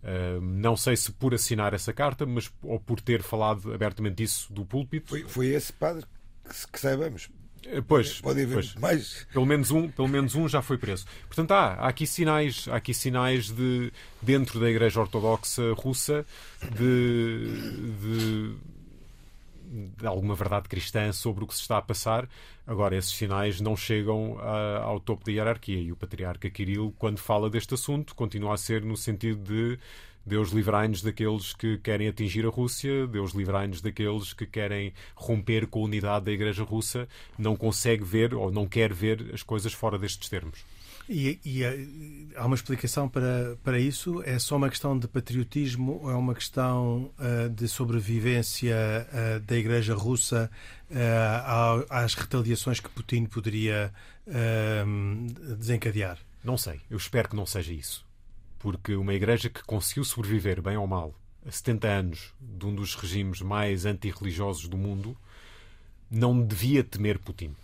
[0.03, 4.53] Uh, não sei se por assinar essa carta, mas ou por ter falado abertamente disso
[4.53, 5.11] do púlpito.
[5.11, 6.07] Foi, foi esse padre
[6.43, 7.31] que, que saibamos
[7.87, 8.75] pois, pode haver pois.
[8.77, 9.27] mais.
[9.33, 11.07] Pelo menos, um, pelo menos um já foi preso.
[11.27, 16.25] Portanto, há, há aqui sinais, há aqui sinais de, dentro da Igreja Ortodoxa russa
[16.77, 17.49] de,
[18.01, 18.57] de
[19.71, 22.29] de alguma verdade cristã sobre o que se está a passar.
[22.67, 27.19] Agora, esses sinais não chegam a, ao topo da hierarquia e o patriarca Kirill, quando
[27.19, 29.79] fala deste assunto, continua a ser no sentido de
[30.25, 35.81] Deus livrai-nos daqueles que querem atingir a Rússia, Deus livrai-nos daqueles que querem romper com
[35.81, 37.09] a unidade da Igreja Russa,
[37.39, 40.65] não consegue ver ou não quer ver as coisas fora destes termos.
[41.13, 41.87] E, e, eh,
[42.37, 44.23] há uma explicação para, para isso?
[44.25, 49.57] É só uma questão de patriotismo ou é uma questão uh, de sobrevivência uh, da
[49.57, 50.49] Igreja Russa
[50.89, 53.93] uh, às retaliações que Putin poderia
[55.59, 56.19] desencadear?
[56.45, 56.81] Não sei.
[56.89, 58.07] Eu espero que não seja isso.
[58.61, 61.13] Porque uma Igreja que conseguiu sobreviver, bem ou mal,
[61.45, 65.17] a 70 anos de um dos regimes mais antirreligiosos do mundo,
[66.09, 67.57] não devia temer Putin.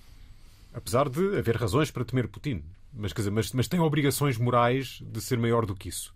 [0.75, 2.65] Apesar de haver razões para temer Putin
[2.97, 6.15] mas, quer dizer, mas, mas tem obrigações morais de ser maior do que isso.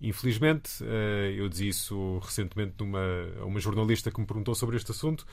[0.00, 3.00] Infelizmente, eh, eu disse isso recentemente numa,
[3.40, 5.26] a uma jornalista que me perguntou sobre este assunto.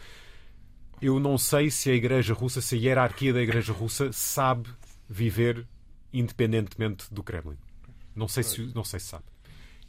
[1.01, 4.69] Eu não sei se a Igreja Russa, se a hierarquia da Igreja Russa sabe
[5.09, 5.65] viver
[6.11, 7.57] independentemente do Kremlin.
[8.15, 9.23] Não sei se, não sei se sabe.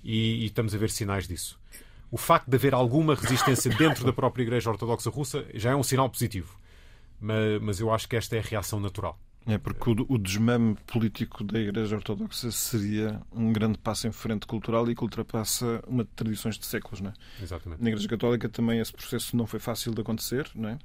[0.03, 1.59] E, e estamos a ver sinais disso.
[2.11, 5.83] O facto de haver alguma resistência dentro da própria Igreja Ortodoxa Russa já é um
[5.83, 6.59] sinal positivo.
[7.20, 9.18] Mas, mas eu acho que esta é a reação natural.
[9.47, 14.47] É porque o, o desmame político da Igreja Ortodoxa seria um grande passo em frente
[14.47, 17.14] cultural e que ultrapassa uma de tradições de séculos, não é?
[17.43, 17.83] Exatamente.
[17.83, 20.79] Na Igreja Católica também esse processo não foi fácil de acontecer, não é?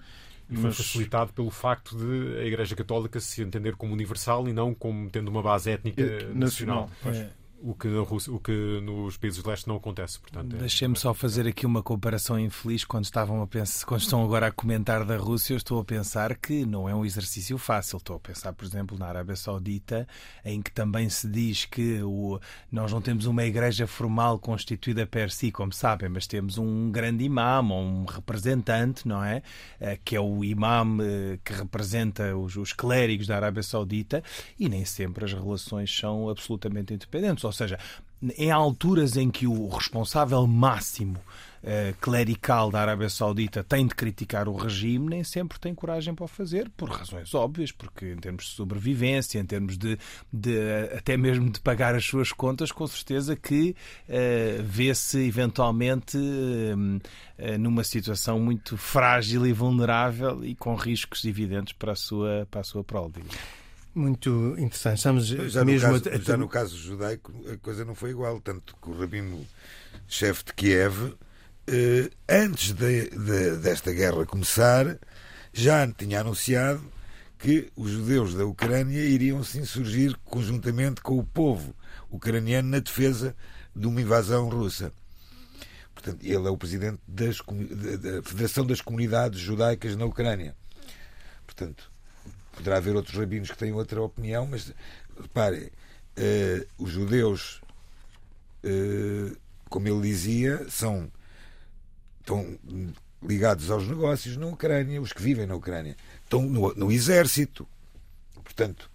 [0.49, 0.77] E foi Mas...
[0.77, 5.27] facilitado pelo facto de a Igreja Católica se entender como universal e não como tendo
[5.27, 6.89] uma base étnica nacional.
[7.03, 7.25] nacional.
[7.25, 10.19] É o que, Rússia, o que nos países do leste não acontece.
[10.19, 10.59] Portanto, é...
[10.59, 14.51] Deixem-me só fazer aqui uma comparação infeliz quando estavam a pensar, quando estão agora a
[14.51, 17.97] comentar da Rússia, eu estou a pensar que não é um exercício fácil.
[17.97, 20.07] Estou a pensar, por exemplo, na Arábia Saudita,
[20.43, 22.39] em que também se diz que o,
[22.71, 27.29] nós não temos uma igreja formal constituída per si, como sabem, mas temos um grande
[27.29, 29.41] ou um representante, não é?
[29.79, 34.23] Eh, que é o imam eh, que representa os, os clérigos da Arábia Saudita,
[34.57, 37.79] e nem sempre as relações são absolutamente independentes ou seja,
[38.37, 41.17] em alturas em que o responsável máximo
[41.63, 46.25] uh, clerical da Arábia Saudita tem de criticar o regime, nem sempre tem coragem para
[46.25, 49.97] o fazer, por razões óbvias, porque em termos de sobrevivência, em termos de,
[50.31, 50.57] de
[50.95, 53.75] até mesmo de pagar as suas contas, com certeza que
[54.07, 61.93] uh, vê-se eventualmente uh, numa situação muito frágil e vulnerável e com riscos evidentes para
[61.93, 63.23] a sua, para a sua prole.
[63.93, 64.97] Muito interessante.
[64.97, 66.17] Estamos já, mesmo no caso, a...
[66.19, 69.45] já no caso judaico a coisa não foi igual, tanto que o rabino
[70.07, 71.15] chefe de Kiev,
[71.67, 74.97] eh, antes de, de, desta guerra começar,
[75.51, 76.81] já tinha anunciado
[77.37, 81.73] que os judeus da Ucrânia iriam se insurgir conjuntamente com o povo
[82.09, 83.35] ucraniano na defesa
[83.75, 84.91] de uma invasão russa.
[85.93, 90.55] Portanto, ele é o presidente das, da Federação das Comunidades Judaicas na Ucrânia.
[91.45, 91.91] Portanto,
[92.59, 94.73] Poderá haver outros rabinos que têm outra opinião, mas
[95.17, 95.71] repare,
[96.17, 97.61] uh, os judeus,
[98.65, 99.33] uh,
[99.69, 101.09] como ele dizia, são
[102.19, 102.59] estão
[103.23, 105.95] ligados aos negócios na Ucrânia, os que vivem na Ucrânia.
[106.21, 107.65] Estão no, no exército.
[108.43, 108.91] Portanto,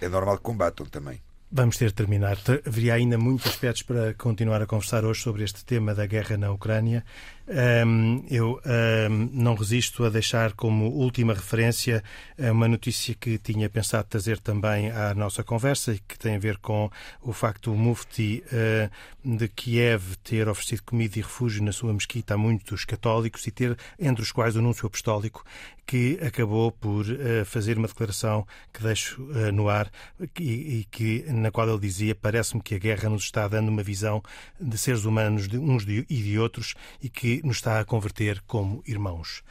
[0.00, 1.20] é normal que combatam também.
[1.50, 2.38] Vamos ter de terminar.
[2.64, 6.52] Haveria ainda muitos aspectos para continuar a conversar hoje sobre este tema da guerra na
[6.52, 7.04] Ucrânia.
[7.48, 8.60] Um, eu
[9.08, 12.02] um, não resisto a deixar como última referência
[12.36, 16.58] uma notícia que tinha pensado trazer também à nossa conversa e que tem a ver
[16.58, 16.90] com
[17.22, 22.34] o facto do Mufti uh, de Kiev ter oferecido comida e refúgio na sua mesquita
[22.34, 25.44] a muitos católicos e ter, entre os quais, o anúncio apostólico
[25.86, 29.90] que acabou por uh, fazer uma declaração que deixo uh, no ar
[30.38, 33.82] e, e, que, na qual ele dizia parece-me que a guerra nos está dando uma
[33.82, 34.22] visão
[34.60, 38.82] de seres humanos de uns e de outros e que nos está a converter como
[38.86, 39.44] irmãos.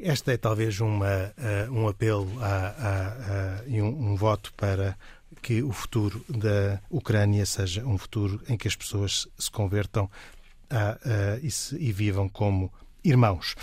[0.00, 2.28] Esta é talvez uma, uh, um apelo
[3.66, 4.96] e um, um voto para
[5.42, 10.10] que o futuro da Ucrânia seja um futuro em que as pessoas se convertam
[10.70, 12.72] a, a, e, se, e, vivam como
[13.04, 13.54] irmãos.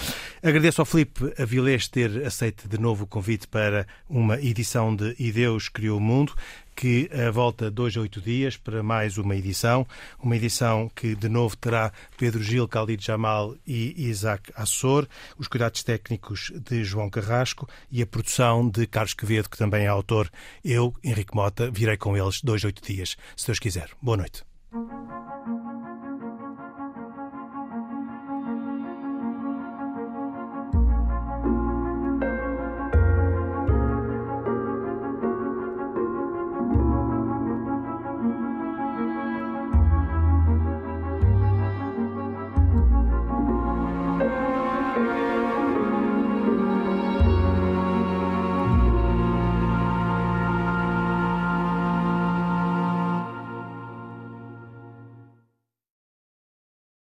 [0.41, 5.31] Agradeço ao Filipe Avilés ter aceito de novo o convite para uma edição de E
[5.31, 6.33] Deus Criou o Mundo
[6.75, 9.87] que volta dois a oito dias para mais uma edição.
[10.21, 15.07] Uma edição que, de novo, terá Pedro Gil, Khalid Jamal e Isaac Assor,
[15.37, 19.87] os cuidados técnicos de João Carrasco e a produção de Carlos Quevedo, que também é
[19.87, 20.29] autor.
[20.63, 23.89] Eu, Henrique Mota, virei com eles dois a oito dias, se Deus quiser.
[24.01, 24.43] Boa noite.